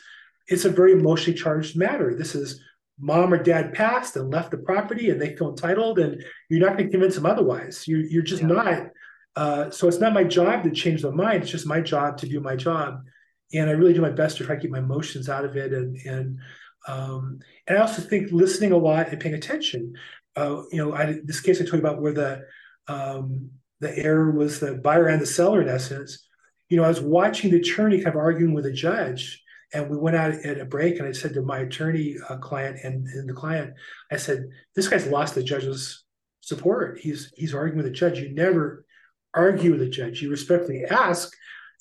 it's 0.48 0.66
a 0.66 0.70
very 0.70 0.94
emotionally 0.94 1.38
charged 1.38 1.78
matter. 1.78 2.16
This 2.18 2.36
is 2.36 2.62
mom 3.00 3.34
or 3.34 3.42
dad 3.42 3.74
passed 3.74 4.16
and 4.16 4.30
left 4.32 4.52
the 4.52 4.58
property 4.58 5.10
and 5.10 5.22
they 5.22 5.36
feel 5.36 5.50
entitled, 5.50 6.00
and 6.00 6.24
you're 6.50 6.60
not 6.60 6.78
going 6.78 6.86
to 6.86 6.92
convince 6.92 7.16
them 7.16 7.26
otherwise. 7.26 7.88
You, 7.88 7.98
you're 7.98 8.24
just 8.24 8.42
yeah. 8.42 8.48
not 8.48 8.88
uh, 9.36 9.70
so 9.70 9.88
it's 9.88 10.00
not 10.00 10.14
my 10.14 10.24
job 10.24 10.64
to 10.64 10.72
change 10.72 11.02
their 11.02 11.12
mind. 11.12 11.44
It's 11.44 11.52
just 11.52 11.66
my 11.66 11.82
job 11.82 12.18
to 12.18 12.28
do 12.28 12.40
my 12.40 12.56
job, 12.56 13.04
and 13.54 13.70
I 13.70 13.74
really 13.74 13.94
do 13.94 14.02
my 14.02 14.12
best 14.12 14.38
to 14.38 14.46
try 14.46 14.56
to 14.56 14.62
keep 14.62 14.72
my 14.72 14.80
emotions 14.80 15.30
out 15.30 15.46
of 15.46 15.56
it. 15.56 15.74
And 15.74 15.98
and 16.06 16.40
um, 16.88 17.40
and 17.68 17.78
I 17.78 17.82
also 17.82 18.02
think 18.02 18.32
listening 18.32 18.72
a 18.72 18.78
lot 18.78 19.10
and 19.10 19.20
paying 19.20 19.36
attention. 19.36 19.94
Uh, 20.36 20.64
you 20.72 20.78
know, 20.78 20.94
I, 20.94 21.20
this 21.24 21.42
case 21.42 21.60
I 21.60 21.66
told 21.66 21.74
you 21.74 21.80
about 21.80 22.02
where 22.02 22.14
the 22.14 22.46
um, 22.88 23.52
the 23.80 23.96
error 23.98 24.32
was 24.32 24.60
the 24.60 24.76
buyer 24.76 25.08
and 25.08 25.22
the 25.22 25.26
seller 25.26 25.62
in 25.62 25.70
essence. 25.70 26.28
You 26.70 26.78
know, 26.78 26.84
I 26.84 26.90
was 26.90 27.02
watching 27.02 27.52
the 27.52 27.58
attorney 27.58 27.98
kind 27.98 28.16
of 28.16 28.16
arguing 28.16 28.54
with 28.54 28.64
the 28.64 28.72
judge, 28.72 29.44
and 29.74 29.90
we 29.90 29.98
went 29.98 30.16
out 30.16 30.32
at 30.32 30.60
a 30.60 30.66
break, 30.66 31.00
and 31.00 31.08
I 31.08 31.12
said 31.12 31.34
to 31.34 31.42
my 31.42 31.60
attorney 31.60 32.16
uh, 32.30 32.38
client 32.38 32.78
and, 32.84 33.08
and 33.08 33.28
the 33.28 33.34
client, 33.34 33.74
I 34.12 34.18
said, 34.18 34.46
"This 34.76 34.88
guy's 34.88 35.08
lost 35.08 35.36
the 35.36 35.44
judge's 35.44 36.04
support. 36.42 37.00
He's 37.00 37.32
he's 37.36 37.54
arguing 37.54 37.78
with 37.78 37.86
the 37.86 37.98
judge. 37.98 38.20
You 38.20 38.34
never 38.34 38.86
argue 39.34 39.72
with 39.72 39.82
a 39.82 39.90
judge. 39.90 40.22
You 40.22 40.30
respectfully 40.30 40.86
ask, 40.86 41.32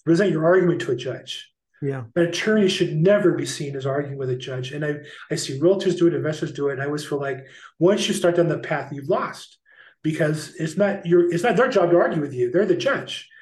present 0.05 0.31
your 0.31 0.45
argument 0.45 0.81
to 0.83 0.93
a 0.93 0.97
judge. 0.97 1.50
Yeah. 1.83 2.05
An 2.15 2.27
attorney 2.27 2.69
should 2.69 2.95
never 2.95 3.33
be 3.33 3.47
seen 3.47 3.75
as 3.75 3.87
arguing 3.87 4.19
with 4.19 4.31
a 4.31 4.37
judge. 4.37 4.73
And 4.73 4.85
I, 4.85 4.97
I 5.31 5.35
see 5.35 5.59
realtors 5.59 5.97
do 5.97 6.07
it, 6.07 6.15
investors 6.15 6.53
do 6.53 6.69
it. 6.69 6.75
And 6.75 6.83
I 6.83 6.87
always 6.87 7.07
feel 7.07 7.21
like 7.21 7.39
once 7.79 8.07
you 8.07 8.15
start 8.15 8.37
down 8.37 8.49
the 8.49 8.59
path, 8.59 8.93
you've 8.93 9.09
lost 9.09 9.59
because 10.03 10.55
it's 10.57 10.77
not 10.77 11.05
your 11.07 11.33
it's 11.33 11.43
not 11.43 11.57
their 11.57 11.69
job 11.69 11.91
to 11.91 11.97
argue 11.97 12.21
with 12.21 12.35
you. 12.35 12.51
They're 12.51 12.67
the 12.67 12.77
judge. 12.77 13.29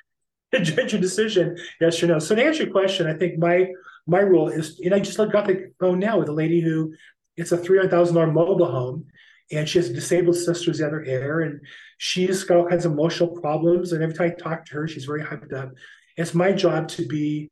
The 0.50 0.60
judge 0.60 0.94
your 0.94 1.02
decision, 1.02 1.58
yes 1.78 2.02
or 2.02 2.06
no. 2.06 2.18
So 2.18 2.34
to 2.34 2.42
answer 2.42 2.62
your 2.62 2.72
question, 2.72 3.06
I 3.06 3.12
think 3.12 3.38
my 3.38 3.66
my 4.06 4.20
rule 4.20 4.48
is, 4.48 4.80
and 4.82 4.94
I 4.94 4.98
just 4.98 5.18
got 5.18 5.46
the 5.46 5.70
phone 5.78 5.98
now 5.98 6.18
with 6.18 6.30
a 6.30 6.32
lady 6.32 6.62
who 6.62 6.94
it's 7.36 7.52
a 7.52 7.58
three 7.58 7.76
hundred 7.76 7.90
thousand 7.90 8.14
dollar 8.14 8.32
mobile 8.32 8.70
home, 8.70 9.04
and 9.52 9.68
she 9.68 9.78
has 9.78 9.90
a 9.90 9.92
disabled 9.92 10.36
sister 10.36 10.70
who's 10.70 10.78
the 10.78 10.86
other 10.86 11.04
heir, 11.04 11.40
and 11.40 11.60
she's 11.98 12.44
got 12.44 12.56
all 12.56 12.66
kinds 12.66 12.86
of 12.86 12.92
emotional 12.92 13.28
problems. 13.42 13.92
And 13.92 14.02
every 14.02 14.14
time 14.14 14.32
I 14.38 14.42
talk 14.42 14.64
to 14.64 14.74
her, 14.76 14.88
she's 14.88 15.04
very 15.04 15.22
hyped 15.22 15.52
up. 15.52 15.72
It's 16.16 16.32
my 16.32 16.52
job 16.52 16.88
to 16.88 17.06
be 17.06 17.50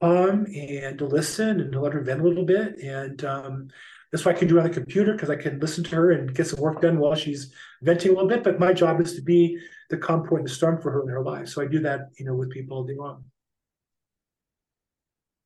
calm 0.00 0.46
and 0.46 0.98
to 0.98 1.06
listen 1.06 1.60
and 1.60 1.72
to 1.72 1.80
let 1.80 1.92
her 1.92 2.00
vent 2.00 2.20
a 2.20 2.24
little 2.24 2.44
bit. 2.44 2.78
And 2.78 3.24
um, 3.24 3.68
that's 4.10 4.24
why 4.24 4.32
I 4.32 4.34
can 4.34 4.48
do 4.48 4.58
on 4.58 4.64
the 4.64 4.70
computer 4.70 5.12
because 5.12 5.30
I 5.30 5.36
can 5.36 5.60
listen 5.60 5.84
to 5.84 5.96
her 5.96 6.12
and 6.12 6.34
get 6.34 6.46
some 6.46 6.60
work 6.60 6.80
done 6.80 6.98
while 6.98 7.14
she's 7.14 7.52
venting 7.82 8.10
a 8.10 8.14
little 8.14 8.28
bit. 8.28 8.42
But 8.42 8.58
my 8.58 8.72
job 8.72 9.00
is 9.00 9.14
to 9.14 9.22
be 9.22 9.58
the 9.88 9.96
calm 9.96 10.26
point 10.26 10.40
in 10.40 10.46
the 10.46 10.50
storm 10.50 10.80
for 10.80 10.90
her 10.90 11.02
in 11.02 11.08
her 11.08 11.22
life. 11.22 11.48
So 11.48 11.62
I 11.62 11.66
do 11.66 11.80
that, 11.80 12.10
you 12.18 12.24
know, 12.24 12.34
with 12.34 12.50
people 12.50 12.78
all 12.78 12.84
day 12.84 12.94
long. 12.96 13.24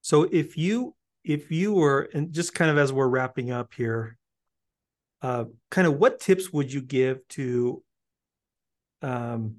So 0.03 0.29
if 0.31 0.57
you 0.57 0.95
if 1.25 1.51
you 1.51 1.73
were 1.73 2.11
and 2.13 2.33
just 2.33 2.55
kind 2.55 2.71
of 2.71 2.77
as 2.77 2.93
we're 2.93 3.09
wrapping 3.09 3.51
up 3.51 3.73
here, 3.73 4.19
uh, 5.23 5.47
kind 5.71 5.87
of 5.87 5.99
what 5.99 6.21
tips 6.21 6.53
would 6.53 6.71
you 6.71 6.83
give 6.83 7.27
to 7.29 7.83
um, 9.01 9.57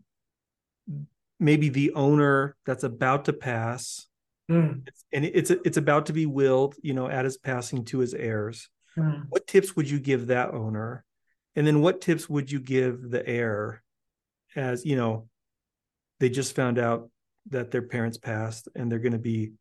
maybe 1.39 1.69
the 1.69 1.93
owner 1.93 2.55
that's 2.65 2.83
about 2.83 3.25
to 3.25 3.33
pass 3.33 4.05
mm. 4.49 4.87
and 5.11 5.25
it's 5.25 5.49
it's 5.49 5.77
about 5.77 6.07
to 6.07 6.13
be 6.13 6.25
willed 6.25 6.75
you 6.81 6.93
know 6.93 7.07
at 7.07 7.25
his 7.25 7.37
passing 7.37 7.85
to 7.85 7.99
his 7.99 8.13
heirs 8.13 8.69
mm. 8.97 9.23
what 9.29 9.47
tips 9.47 9.75
would 9.75 9.89
you 9.89 9.99
give 9.99 10.27
that 10.27 10.53
owner 10.53 11.03
and 11.55 11.65
then 11.65 11.81
what 11.81 12.01
tips 12.01 12.29
would 12.29 12.51
you 12.51 12.59
give 12.59 13.09
the 13.09 13.27
heir 13.27 13.81
as 14.55 14.85
you 14.85 14.95
know 14.95 15.27
they 16.19 16.29
just 16.29 16.55
found 16.55 16.79
out 16.79 17.09
that 17.49 17.71
their 17.71 17.81
parents 17.81 18.17
passed 18.17 18.67
and 18.75 18.91
they're 18.91 18.99
going 18.99 19.11
to 19.11 19.19
be 19.19 19.51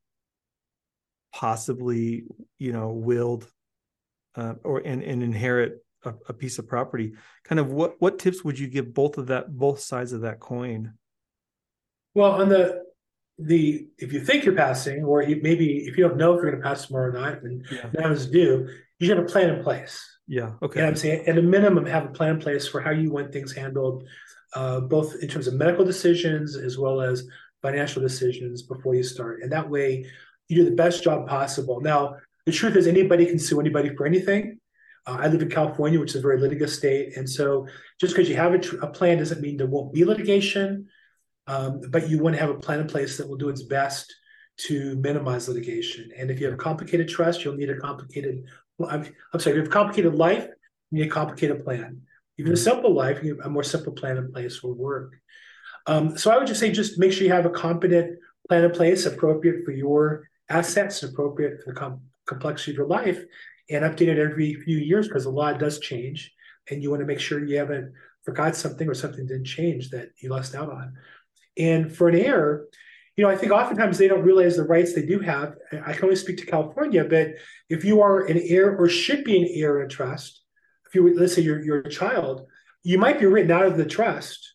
possibly 1.32 2.24
you 2.58 2.72
know 2.72 2.90
willed 2.90 3.46
uh, 4.36 4.54
or 4.64 4.78
and, 4.84 5.02
and 5.02 5.22
inherit 5.22 5.84
a, 6.04 6.14
a, 6.28 6.32
piece 6.32 6.58
of 6.58 6.68
property 6.68 7.14
kind 7.44 7.58
of 7.58 7.70
what 7.70 7.94
what 7.98 8.18
tips 8.18 8.44
would 8.44 8.58
you 8.58 8.68
give 8.68 8.94
both 8.94 9.18
of 9.18 9.28
that 9.28 9.56
both 9.56 9.80
sides 9.80 10.12
of 10.12 10.22
that 10.22 10.38
coin 10.38 10.94
well 12.14 12.32
on 12.32 12.48
the 12.48 12.83
the 13.38 13.86
if 13.98 14.12
you 14.12 14.20
think 14.20 14.44
you're 14.44 14.54
passing 14.54 15.04
or 15.04 15.22
you, 15.22 15.40
maybe 15.42 15.78
if 15.86 15.96
you 15.96 16.06
don't 16.06 16.16
know 16.16 16.34
if 16.34 16.42
you're 16.42 16.50
going 16.52 16.62
to 16.62 16.68
pass 16.68 16.86
tomorrow 16.86 17.10
night 17.10 17.42
and 17.42 17.66
yeah. 17.70 17.90
now 17.98 18.10
is 18.10 18.30
due 18.30 18.68
you 18.98 19.06
should 19.06 19.16
have 19.16 19.26
a 19.26 19.28
plan 19.28 19.50
in 19.50 19.62
place. 19.62 20.04
Yeah 20.28 20.52
okay. 20.62 20.80
And 20.80 20.88
i'm 20.88 20.96
saying? 20.96 21.26
At 21.26 21.38
a 21.38 21.42
minimum 21.42 21.84
have 21.86 22.04
a 22.04 22.10
plan 22.10 22.36
in 22.36 22.40
place 22.40 22.68
for 22.68 22.80
how 22.80 22.90
you 22.90 23.10
want 23.10 23.32
things 23.32 23.52
handled 23.52 24.04
uh, 24.54 24.80
both 24.80 25.16
in 25.20 25.28
terms 25.28 25.48
of 25.48 25.54
medical 25.54 25.84
decisions 25.84 26.56
as 26.56 26.78
well 26.78 27.00
as 27.00 27.26
financial 27.60 28.00
decisions 28.00 28.62
before 28.62 28.94
you 28.94 29.02
start. 29.02 29.42
And 29.42 29.50
that 29.50 29.68
way 29.68 30.06
you 30.48 30.56
do 30.56 30.64
the 30.64 30.76
best 30.76 31.02
job 31.02 31.26
possible. 31.26 31.80
Now 31.80 32.16
the 32.46 32.52
truth 32.52 32.76
is 32.76 32.86
anybody 32.86 33.26
can 33.26 33.38
sue 33.38 33.58
anybody 33.58 33.94
for 33.96 34.06
anything. 34.06 34.60
Uh, 35.06 35.18
I 35.20 35.28
live 35.28 35.42
in 35.42 35.50
California, 35.50 35.98
which 35.98 36.10
is 36.10 36.16
a 36.16 36.20
very 36.20 36.40
litigious 36.40 36.76
state. 36.76 37.16
And 37.16 37.28
so 37.28 37.66
just 38.00 38.14
because 38.14 38.28
you 38.28 38.36
have 38.36 38.54
a, 38.54 38.58
tr- 38.58 38.76
a, 38.76 38.86
plan 38.86 39.18
doesn't 39.18 39.40
mean 39.40 39.56
there 39.56 39.66
won't 39.66 39.92
be 39.92 40.04
litigation, 40.04 40.88
um, 41.46 41.80
but 41.90 42.08
you 42.08 42.18
want 42.18 42.34
to 42.34 42.40
have 42.40 42.50
a 42.50 42.58
plan 42.58 42.80
in 42.80 42.86
place 42.86 43.16
that 43.16 43.28
will 43.28 43.36
do 43.36 43.48
its 43.48 43.62
best 43.62 44.12
to 44.56 44.96
minimize 44.96 45.48
litigation. 45.48 46.10
And 46.16 46.30
if 46.30 46.40
you 46.40 46.46
have 46.46 46.54
a 46.54 46.58
complicated 46.62 47.08
trust, 47.08 47.44
you'll 47.44 47.56
need 47.56 47.70
a 47.70 47.76
complicated, 47.76 48.44
I'm, 48.88 49.04
I'm 49.32 49.40
sorry, 49.40 49.52
if 49.52 49.56
you 49.56 49.62
have 49.62 49.66
a 49.66 49.70
complicated 49.70 50.14
life, 50.14 50.46
you 50.90 50.98
need 50.98 51.08
a 51.08 51.10
complicated 51.10 51.64
plan. 51.64 52.02
Even 52.38 52.52
a 52.52 52.56
simple 52.56 52.92
life, 52.92 53.22
you 53.22 53.36
have 53.36 53.46
a 53.46 53.50
more 53.50 53.62
simple 53.62 53.92
plan 53.92 54.16
in 54.16 54.32
place 54.32 54.62
will 54.62 54.74
work. 54.74 55.14
Um, 55.86 56.16
so 56.16 56.30
I 56.30 56.38
would 56.38 56.46
just 56.46 56.60
say, 56.60 56.70
just 56.70 56.98
make 56.98 57.12
sure 57.12 57.26
you 57.26 57.32
have 57.32 57.46
a 57.46 57.50
competent 57.50 58.18
plan 58.48 58.64
in 58.64 58.70
place, 58.70 59.06
appropriate 59.06 59.64
for 59.64 59.72
your 59.72 60.28
assets, 60.48 61.02
appropriate 61.02 61.62
for 61.62 61.72
the 61.72 61.78
com- 61.78 62.00
complexity 62.26 62.72
of 62.72 62.78
your 62.78 62.86
life, 62.86 63.22
and 63.70 63.84
update 63.84 64.08
it 64.08 64.18
every 64.18 64.54
few 64.54 64.78
years 64.78 65.08
because 65.08 65.24
the 65.24 65.30
law 65.30 65.52
does 65.52 65.78
change 65.78 66.32
and 66.70 66.82
you 66.82 66.90
want 66.90 67.00
to 67.00 67.06
make 67.06 67.20
sure 67.20 67.44
you 67.44 67.58
haven't 67.58 67.92
forgot 68.24 68.56
something 68.56 68.88
or 68.88 68.94
something 68.94 69.26
didn't 69.26 69.44
change 69.44 69.90
that 69.90 70.08
you 70.20 70.30
lost 70.30 70.54
out 70.54 70.70
on. 70.70 70.94
And 71.56 71.94
for 71.94 72.08
an 72.08 72.16
heir, 72.16 72.66
you 73.16 73.24
know, 73.24 73.30
I 73.30 73.36
think 73.36 73.52
oftentimes 73.52 73.96
they 73.96 74.08
don't 74.08 74.24
realize 74.24 74.56
the 74.56 74.64
rights 74.64 74.92
they 74.92 75.06
do 75.06 75.20
have. 75.20 75.54
I 75.86 75.92
can 75.92 76.04
only 76.04 76.16
speak 76.16 76.38
to 76.38 76.46
California, 76.46 77.04
but 77.04 77.34
if 77.68 77.84
you 77.84 78.02
are 78.02 78.26
an 78.26 78.40
heir 78.42 78.76
or 78.76 78.88
should 78.88 79.24
be 79.24 79.40
an 79.40 79.48
heir 79.50 79.80
in 79.80 79.86
a 79.86 79.88
trust, 79.88 80.42
if 80.86 80.94
you 80.94 81.16
let's 81.16 81.34
say 81.34 81.42
you're, 81.42 81.62
you're 81.62 81.80
a 81.80 81.90
child, 81.90 82.46
you 82.82 82.98
might 82.98 83.20
be 83.20 83.26
written 83.26 83.52
out 83.52 83.66
of 83.66 83.76
the 83.76 83.84
trust, 83.84 84.54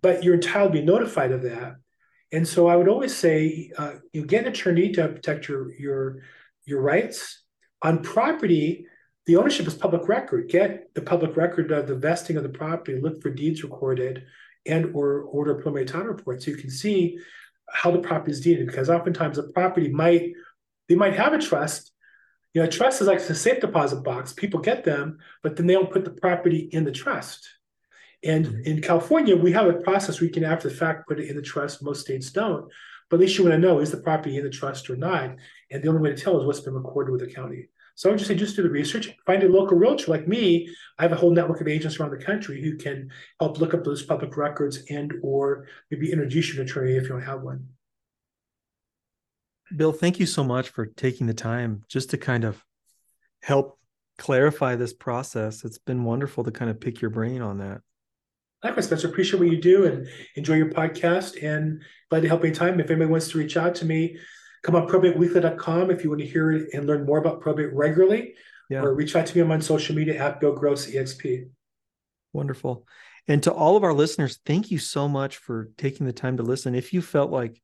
but 0.00 0.24
you're 0.24 0.34
entitled 0.34 0.72
to 0.72 0.80
be 0.80 0.84
notified 0.84 1.32
of 1.32 1.42
that. 1.42 1.76
And 2.32 2.48
so 2.48 2.66
I 2.66 2.76
would 2.76 2.88
always 2.88 3.14
say, 3.14 3.70
uh, 3.76 3.94
you 4.12 4.24
get 4.24 4.46
an 4.46 4.52
attorney 4.52 4.90
to 4.92 5.08
protect 5.08 5.48
your 5.48 5.72
your 5.74 6.22
your 6.64 6.80
rights 6.80 7.42
on 7.82 8.02
property, 8.02 8.86
the 9.26 9.36
ownership 9.36 9.66
is 9.66 9.74
public 9.74 10.08
record. 10.08 10.48
Get 10.48 10.92
the 10.94 11.02
public 11.02 11.36
record 11.36 11.70
of 11.70 11.86
the 11.86 11.94
vesting 11.94 12.36
of 12.36 12.42
the 12.42 12.48
property, 12.48 13.00
look 13.00 13.22
for 13.22 13.30
deeds 13.30 13.62
recorded 13.62 14.24
and 14.66 14.94
or 14.94 15.22
order 15.22 15.54
preliminary 15.54 15.86
title 15.86 16.08
report 16.08 16.42
so 16.42 16.50
you 16.50 16.56
can 16.56 16.70
see 16.70 17.18
how 17.70 17.90
the 17.90 17.98
property 17.98 18.32
is 18.32 18.40
deeded 18.40 18.66
because 18.66 18.90
oftentimes 18.90 19.38
a 19.38 19.44
property 19.44 19.88
might 19.88 20.32
they 20.88 20.94
might 20.94 21.14
have 21.14 21.32
a 21.32 21.38
trust. 21.38 21.92
You 22.52 22.60
know 22.60 22.68
a 22.68 22.70
trust 22.70 23.00
is 23.00 23.06
like 23.06 23.18
a 23.18 23.34
safe 23.34 23.60
deposit 23.60 24.02
box. 24.02 24.32
People 24.32 24.60
get 24.60 24.84
them 24.84 25.18
but 25.42 25.56
then 25.56 25.66
they 25.66 25.74
don't 25.74 25.90
put 25.90 26.04
the 26.04 26.10
property 26.10 26.68
in 26.72 26.84
the 26.84 26.92
trust. 26.92 27.48
And 28.24 28.46
mm-hmm. 28.46 28.62
in 28.64 28.82
california 28.82 29.36
we 29.36 29.52
have 29.52 29.66
a 29.66 29.74
process 29.74 30.20
where 30.20 30.26
you 30.26 30.32
can 30.32 30.44
after 30.44 30.68
the 30.68 30.74
fact 30.74 31.08
put 31.08 31.18
it 31.18 31.28
in 31.28 31.36
the 31.36 31.42
trust. 31.42 31.82
Most 31.82 32.02
states 32.02 32.30
don't 32.30 32.70
but 33.12 33.16
at 33.16 33.20
least 33.20 33.36
you 33.36 33.44
want 33.44 33.52
to 33.52 33.58
know 33.58 33.78
is 33.78 33.90
the 33.90 33.98
property 33.98 34.38
in 34.38 34.42
the 34.42 34.48
trust 34.48 34.88
or 34.88 34.96
not? 34.96 35.36
And 35.70 35.82
the 35.82 35.88
only 35.88 36.00
way 36.00 36.14
to 36.14 36.22
tell 36.22 36.40
is 36.40 36.46
what's 36.46 36.60
been 36.60 36.72
recorded 36.72 37.12
with 37.12 37.20
the 37.20 37.26
county 37.26 37.68
so 37.94 38.08
I 38.08 38.12
would 38.12 38.18
just 38.18 38.28
say, 38.28 38.34
just 38.34 38.56
do 38.56 38.62
the 38.62 38.70
research, 38.70 39.10
find 39.26 39.42
a 39.42 39.48
local 39.48 39.76
realtor 39.76 40.10
like 40.10 40.26
me. 40.26 40.68
I 40.98 41.02
have 41.02 41.12
a 41.12 41.16
whole 41.16 41.30
network 41.30 41.60
of 41.60 41.68
agents 41.68 41.98
around 41.98 42.10
the 42.10 42.24
country 42.24 42.62
who 42.62 42.76
can 42.76 43.10
help 43.40 43.60
look 43.60 43.74
up 43.74 43.84
those 43.84 44.02
public 44.02 44.36
records 44.36 44.82
and 44.90 45.12
or 45.22 45.66
maybe 45.90 46.10
introduce 46.10 46.48
you 46.48 46.54
to 46.54 46.60
an 46.62 46.66
attorney 46.66 46.96
if 46.96 47.04
you 47.04 47.10
don't 47.10 47.22
have 47.22 47.42
one. 47.42 47.68
Bill, 49.74 49.92
thank 49.92 50.18
you 50.18 50.26
so 50.26 50.44
much 50.44 50.68
for 50.68 50.86
taking 50.86 51.26
the 51.26 51.34
time 51.34 51.84
just 51.88 52.10
to 52.10 52.18
kind 52.18 52.44
of 52.44 52.64
help 53.42 53.78
clarify 54.18 54.76
this 54.76 54.92
process. 54.92 55.64
It's 55.64 55.78
been 55.78 56.04
wonderful 56.04 56.44
to 56.44 56.50
kind 56.50 56.70
of 56.70 56.80
pick 56.80 57.00
your 57.00 57.10
brain 57.10 57.40
on 57.40 57.58
that. 57.58 57.80
Likewise, 58.62 58.86
Spencer. 58.86 59.08
Appreciate 59.08 59.40
what 59.40 59.50
you 59.50 59.60
do 59.60 59.86
and 59.86 60.06
enjoy 60.36 60.54
your 60.54 60.70
podcast 60.70 61.42
and 61.42 61.82
glad 62.10 62.20
to 62.20 62.28
help 62.28 62.44
anytime. 62.44 62.78
If 62.78 62.90
anybody 62.90 63.10
wants 63.10 63.30
to 63.30 63.38
reach 63.38 63.56
out 63.56 63.74
to 63.76 63.84
me, 63.84 64.16
come 64.62 64.76
on 64.76 64.88
probateweekly.com 64.88 65.90
if 65.90 66.04
you 66.04 66.10
want 66.10 66.20
to 66.20 66.26
hear 66.26 66.52
it 66.52 66.68
and 66.72 66.86
learn 66.86 67.04
more 67.04 67.18
about 67.18 67.40
probate 67.40 67.72
regularly, 67.72 68.34
yeah. 68.70 68.80
or 68.80 68.94
reach 68.94 69.16
out 69.16 69.26
to 69.26 69.36
me 69.36 69.52
on 69.52 69.60
social 69.60 69.94
media 69.94 70.22
at 70.22 70.40
Bill 70.40 70.54
Gross 70.54 70.86
EXP. 70.86 71.48
Wonderful. 72.32 72.86
And 73.28 73.42
to 73.44 73.52
all 73.52 73.76
of 73.76 73.84
our 73.84 73.92
listeners, 73.92 74.40
thank 74.46 74.70
you 74.70 74.78
so 74.78 75.08
much 75.08 75.36
for 75.36 75.70
taking 75.76 76.06
the 76.06 76.12
time 76.12 76.38
to 76.38 76.42
listen. 76.42 76.74
If 76.74 76.92
you 76.92 77.02
felt 77.02 77.30
like 77.30 77.60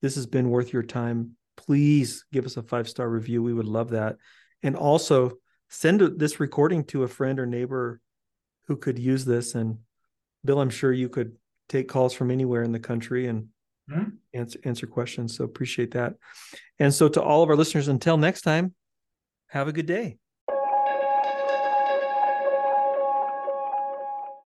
this 0.00 0.14
has 0.14 0.26
been 0.26 0.50
worth 0.50 0.72
your 0.72 0.82
time, 0.82 1.36
please 1.56 2.24
give 2.32 2.46
us 2.46 2.56
a 2.56 2.62
five 2.62 2.88
star 2.88 3.08
review. 3.08 3.42
We 3.42 3.54
would 3.54 3.66
love 3.66 3.90
that. 3.90 4.16
And 4.62 4.76
also 4.76 5.32
send 5.68 6.00
this 6.18 6.40
recording 6.40 6.84
to 6.84 7.02
a 7.02 7.08
friend 7.08 7.38
or 7.38 7.46
neighbor 7.46 8.00
who 8.66 8.76
could 8.76 8.98
use 8.98 9.24
this. 9.24 9.54
And 9.54 9.78
Bill, 10.44 10.60
I'm 10.60 10.70
sure 10.70 10.92
you 10.92 11.08
could 11.08 11.36
take 11.68 11.88
calls 11.88 12.14
from 12.14 12.30
anywhere 12.30 12.62
in 12.62 12.72
the 12.72 12.78
country 12.78 13.26
and 13.26 13.48
mm-hmm. 13.90 14.10
answer 14.32 14.58
answer 14.64 14.86
questions. 14.86 15.36
So 15.36 15.44
appreciate 15.44 15.92
that. 15.92 16.14
And 16.78 16.92
so 16.92 17.08
to 17.08 17.22
all 17.22 17.42
of 17.42 17.50
our 17.50 17.56
listeners, 17.56 17.88
until 17.88 18.16
next 18.16 18.42
time, 18.42 18.74
have 19.48 19.68
a 19.68 19.72
good 19.72 19.86
day. 19.86 20.18